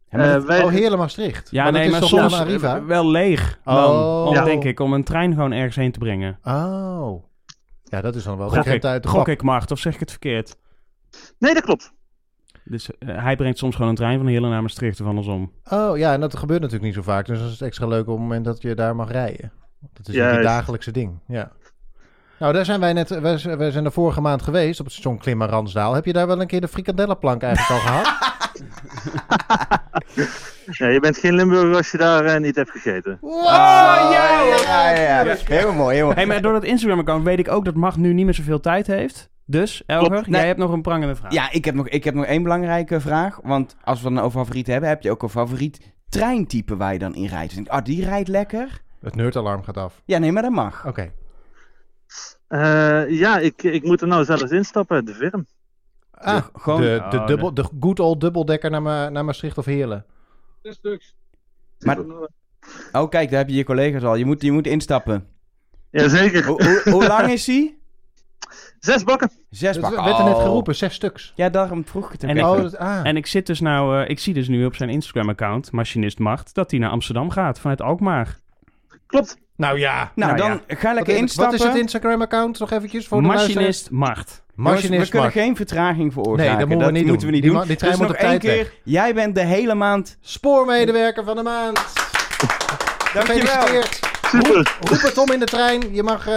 [0.09, 1.51] Ja, maar Eh, wij- Oh, Heerlen Maastricht.
[1.51, 2.43] Ja, maar nee, maar soms
[2.85, 3.59] wel leeg.
[3.63, 4.25] Dan, Oh.
[4.27, 4.43] om, Ja.
[4.43, 6.39] denk ik, om een trein gewoon ergens heen te brengen.
[6.43, 7.23] Oh.
[7.83, 9.99] Ja, dat is dan wel Gok ik, uit de gok ik Mart, of zeg ik
[9.99, 10.55] het verkeerd?
[11.39, 11.93] Nee, dat klopt.
[12.63, 15.51] Dus eh, hij brengt soms gewoon een trein van Heerlen naar Maastricht of andersom.
[15.69, 17.25] Oh ja, en dat gebeurt natuurlijk niet zo vaak.
[17.25, 19.51] Dus dat is extra leuk op het moment dat je daar mag rijden.
[19.93, 21.19] Dat is het dagelijkse ding.
[21.27, 21.51] Ja.
[22.41, 23.09] Nou, daar zijn wij net.
[23.19, 25.93] Wij, zijn de vorige maand geweest op het station Klimmen Ransdaal.
[25.93, 28.07] Heb je daar wel een keer de frikandellenplank eigenlijk al gehad?
[30.71, 33.17] Ja, je bent geen Limburger als je daar eh, niet hebt gegeten.
[33.21, 33.29] Ah,
[34.11, 35.35] ja, ja, ja, ja, ja.
[35.45, 36.15] Heel mooi, heel mooi.
[36.17, 38.87] Hey, maar door dat Instagram-account weet ik ook dat Mart nu niet meer zoveel tijd
[38.87, 39.29] heeft.
[39.45, 40.25] Dus, Elger, Klopt.
[40.25, 40.47] jij Nee.
[40.47, 41.31] hebt nog een prangende vraag.
[41.31, 43.39] Ja, ik heb, nog, ik heb nog één belangrijke vraag.
[43.43, 46.99] Want als we dan over favorieten hebben, heb je ook een favoriet treintype waar je
[46.99, 47.55] dan in rijdt.
[47.55, 48.81] Dus ah, die rijdt lekker.
[49.01, 50.01] Het nerdalarm gaat af.
[50.05, 50.87] Ja, nee, maar dat mag.
[50.87, 51.11] Oké.
[52.51, 55.45] Eh, ja, ik, ik moet er nou zelfs instappen, de Virm.
[56.11, 59.57] Ah, De- gewoon- de, de, Oh, dubbel, de good old dubbeldekker naar, Ma- naar Maastricht
[59.57, 60.05] of Heerlen.
[61.79, 61.99] Maar,
[62.91, 64.15] oh, kijk, daar heb je je collega's al.
[64.15, 65.27] Je moet, je moet instappen.
[65.91, 66.45] Jazeker.
[66.45, 67.79] Hoe, hoe, hoe lang is die?
[68.79, 69.31] Zes bakken.
[69.49, 70.03] Zes Dat bakken.
[70.03, 70.41] werd er net Oh.
[70.41, 71.33] geroepen, zes stuks.
[71.35, 72.99] Ja, daarom vroeg ik het En Oh, dat, ah.
[73.07, 76.53] En ik zit dus nou, eh, ik zie dus nu op zijn Instagram-account, Machinist Mart,
[76.53, 78.39] dat hij naar Amsterdam gaat vanuit Alkmaar.
[79.07, 79.37] Klopt.
[79.61, 80.11] Nou ja.
[80.15, 80.75] nou, nou dan ja.
[80.75, 81.57] ga lekker instappen.
[81.57, 83.27] wat is het Instagram-account nog eventjes voor de?
[83.27, 84.17] Machinist Mart.
[84.55, 86.51] Jongens, Machinist we kunnen geen vertraging veroorzaken.
[86.51, 87.29] Nee, dat moeten we niet moeten doen.
[87.29, 87.59] we niet Die doen.
[87.59, 88.73] ma- die trein dus moet nog op één tijd keer.
[88.83, 90.17] Jij bent de hele maand.
[90.21, 91.79] Spoormedewerker van de maand.
[93.13, 93.83] Dankjewel.
[94.27, 94.75] Super.
[94.79, 95.93] Roep het om in de trein.
[95.93, 96.33] Je mag eh,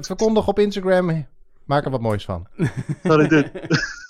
[0.00, 1.26] verkondigen op Instagram.
[1.64, 2.46] Maak er wat moois van.
[3.02, 3.50] Wat ik doe.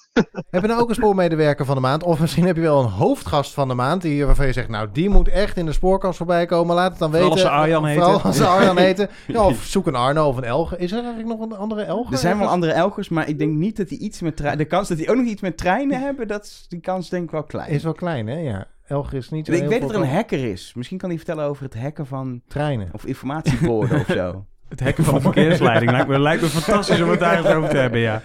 [0.51, 2.03] Heb je nou ook een spoormedewerker van de maand?
[2.03, 4.03] Of misschien heb je wel een hoofdgast van de maand.
[4.03, 6.75] Die, waarvan je zegt, nou die moet echt in de spoorkast voorbij komen.
[6.75, 7.29] Laat het dan weten.
[7.29, 8.25] Vooral als ze Arjan Vooral heten.
[8.25, 9.09] als ze Arjan heten.
[9.27, 10.77] Ja, of zoek een Arno of een Elge.
[10.77, 12.13] Is er eigenlijk nog een andere Elge?
[12.13, 14.59] Er zijn wel andere Elgers, maar ik denk niet dat die iets met treinen...
[14.59, 17.25] De kans dat die ook nog iets met treinen hebben, dat is, die kans denk
[17.25, 17.71] ik wel klein.
[17.71, 18.39] Is wel klein, hè?
[18.39, 18.67] Ja.
[18.87, 20.73] Elge is niet zo ik heel weet dat er een hacker is.
[20.75, 22.43] Misschien kan hij vertellen over het hacken van...
[22.49, 22.89] treinen.
[22.93, 24.45] Of informatieborden of zo.
[24.75, 28.01] Het hacken van verkeersleiding lijkt me, lijkt me fantastisch om het daar over te hebben,
[28.01, 28.23] ja.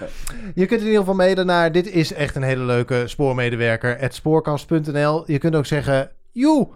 [0.56, 4.14] Je kunt in ieder geval mailen naar dit is echt een hele leuke spoormedewerker at
[4.14, 5.24] spoorkast.nl.
[5.26, 6.68] Je kunt ook zeggen, joe,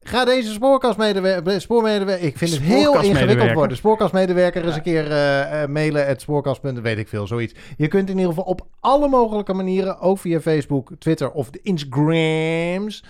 [0.00, 3.76] ga deze spoorkastmedewerker, spoormedewerker, ik vind het heel ingewikkeld worden.
[3.76, 6.60] Spoorkastmedewerker eens een keer eh, eh, mailen at spoorkast.
[6.62, 7.54] weet ik veel, zoiets.
[7.76, 11.60] Je kunt in ieder geval op alle mogelijke manieren, ook via Facebook, Twitter of de
[11.62, 13.04] Instagrams,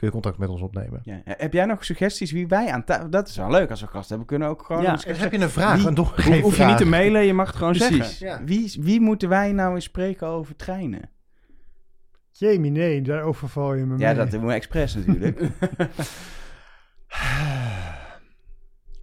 [0.00, 1.00] kun je contact met ons opnemen.
[1.02, 1.20] Ja.
[1.24, 3.10] Heb jij nog suggesties wie wij aan tafel...
[3.10, 4.26] Dat is wel leuk als we gasten hebben.
[4.26, 4.82] Kunnen we ook gewoon...
[4.82, 4.92] Ja.
[4.92, 6.06] eens- heb je een vraag, Wie- dan doe
[6.42, 8.18] Hoef, je niet te mailen, je mag het gewoon Precies.
[8.18, 8.26] zeggen.
[8.40, 8.44] Ja.
[8.44, 11.10] Wie, wie moeten wij nou eens spreken over treinen?
[12.30, 14.16] Jamie, nee, daar overval je me Ja, mee.
[14.16, 15.40] dat doen we expres natuurlijk.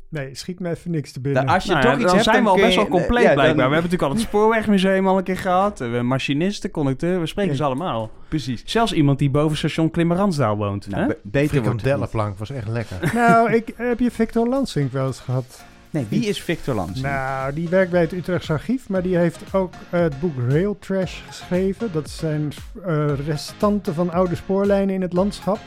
[0.09, 1.53] Nee, schiet me even niks te Dan, binnen.
[1.53, 3.25] als je Nou toch ja, iets dan hebt, zijn we al best wel compleet ja,
[3.25, 3.55] dan- blijkbaar.
[3.55, 5.77] We hebben natuurlijk al het Spoorwegmuseum al een keer gehad.
[5.77, 7.57] We hebben machinisten, conducteur, we spreken Ja.
[7.57, 8.11] ze allemaal.
[8.27, 8.61] Precies.
[8.65, 10.89] Zelfs iemand die boven station Klimmerransdaal woont.
[10.89, 11.07] Nou, hè?
[11.07, 11.49] be- beter.
[11.49, 12.97] Frikandellenplank was echt lekker.
[13.13, 15.63] Nou, ik, heb je Victor Lansing wel eens gehad?
[15.89, 17.01] Nee, wie is Victor Lans?
[17.01, 21.19] Nou, die werkt bij het Utrechtse Archief, maar die heeft ook het boek Rail Trash
[21.27, 21.89] geschreven.
[21.91, 22.51] Dat zijn
[22.85, 25.59] eh, restanten van oude spoorlijnen in het landschap.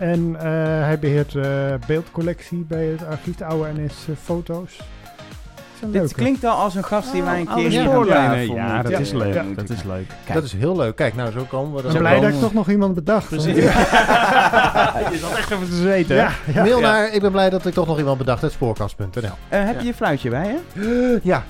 [0.00, 0.42] En eh,
[0.84, 1.44] hij beheert eh
[1.86, 4.70] beeldcollectie bij het archief, de oude NS-foto's.
[5.74, 6.14] is een Dit leuke.
[6.14, 9.12] klinkt al als een gast die wij een Oude keer tafel Ja, moeten- dat is
[9.12, 9.34] leuk.
[9.34, 9.44] Ja.
[9.56, 10.06] Dat is leuk.
[10.24, 10.34] Kijk.
[10.34, 10.96] Dat is heel leuk.
[10.96, 11.92] Kijk, nou zo komen we Ik dan.
[11.92, 13.28] ben blij komen dat ik toch nog iemand bedacht.
[13.28, 13.54] Precies.
[15.12, 16.16] Je zat echt even te zweten.
[16.16, 16.62] Ja, ja.
[16.62, 16.90] Mail Ja.
[16.90, 19.08] naar, ik ben blij dat ik toch nog iemand bedacht, het spoorkast.nl.
[19.48, 21.18] Eh, heb je je fluitje bij je?
[21.22, 21.42] Ja.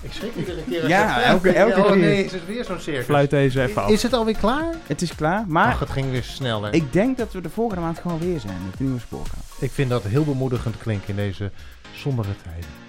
[0.00, 0.88] Ik schrik iedere keer.
[0.88, 1.84] Ja, elke, oh, keer.
[1.84, 3.04] Oh nee, is het weer zo'n circus.
[3.04, 3.90] Fluit deze even af.
[3.90, 4.74] Is het alweer klaar?
[4.86, 5.72] Het is klaar, maar...
[5.72, 6.74] Ach, het ging weer sneller.
[6.74, 9.44] Ik denk dat we de volgende maand gewoon weer zijn met de nieuwe spoorkaart.
[9.60, 11.50] Ik vind dat heel bemoedigend klinken in deze
[11.94, 12.86] sombere tijden.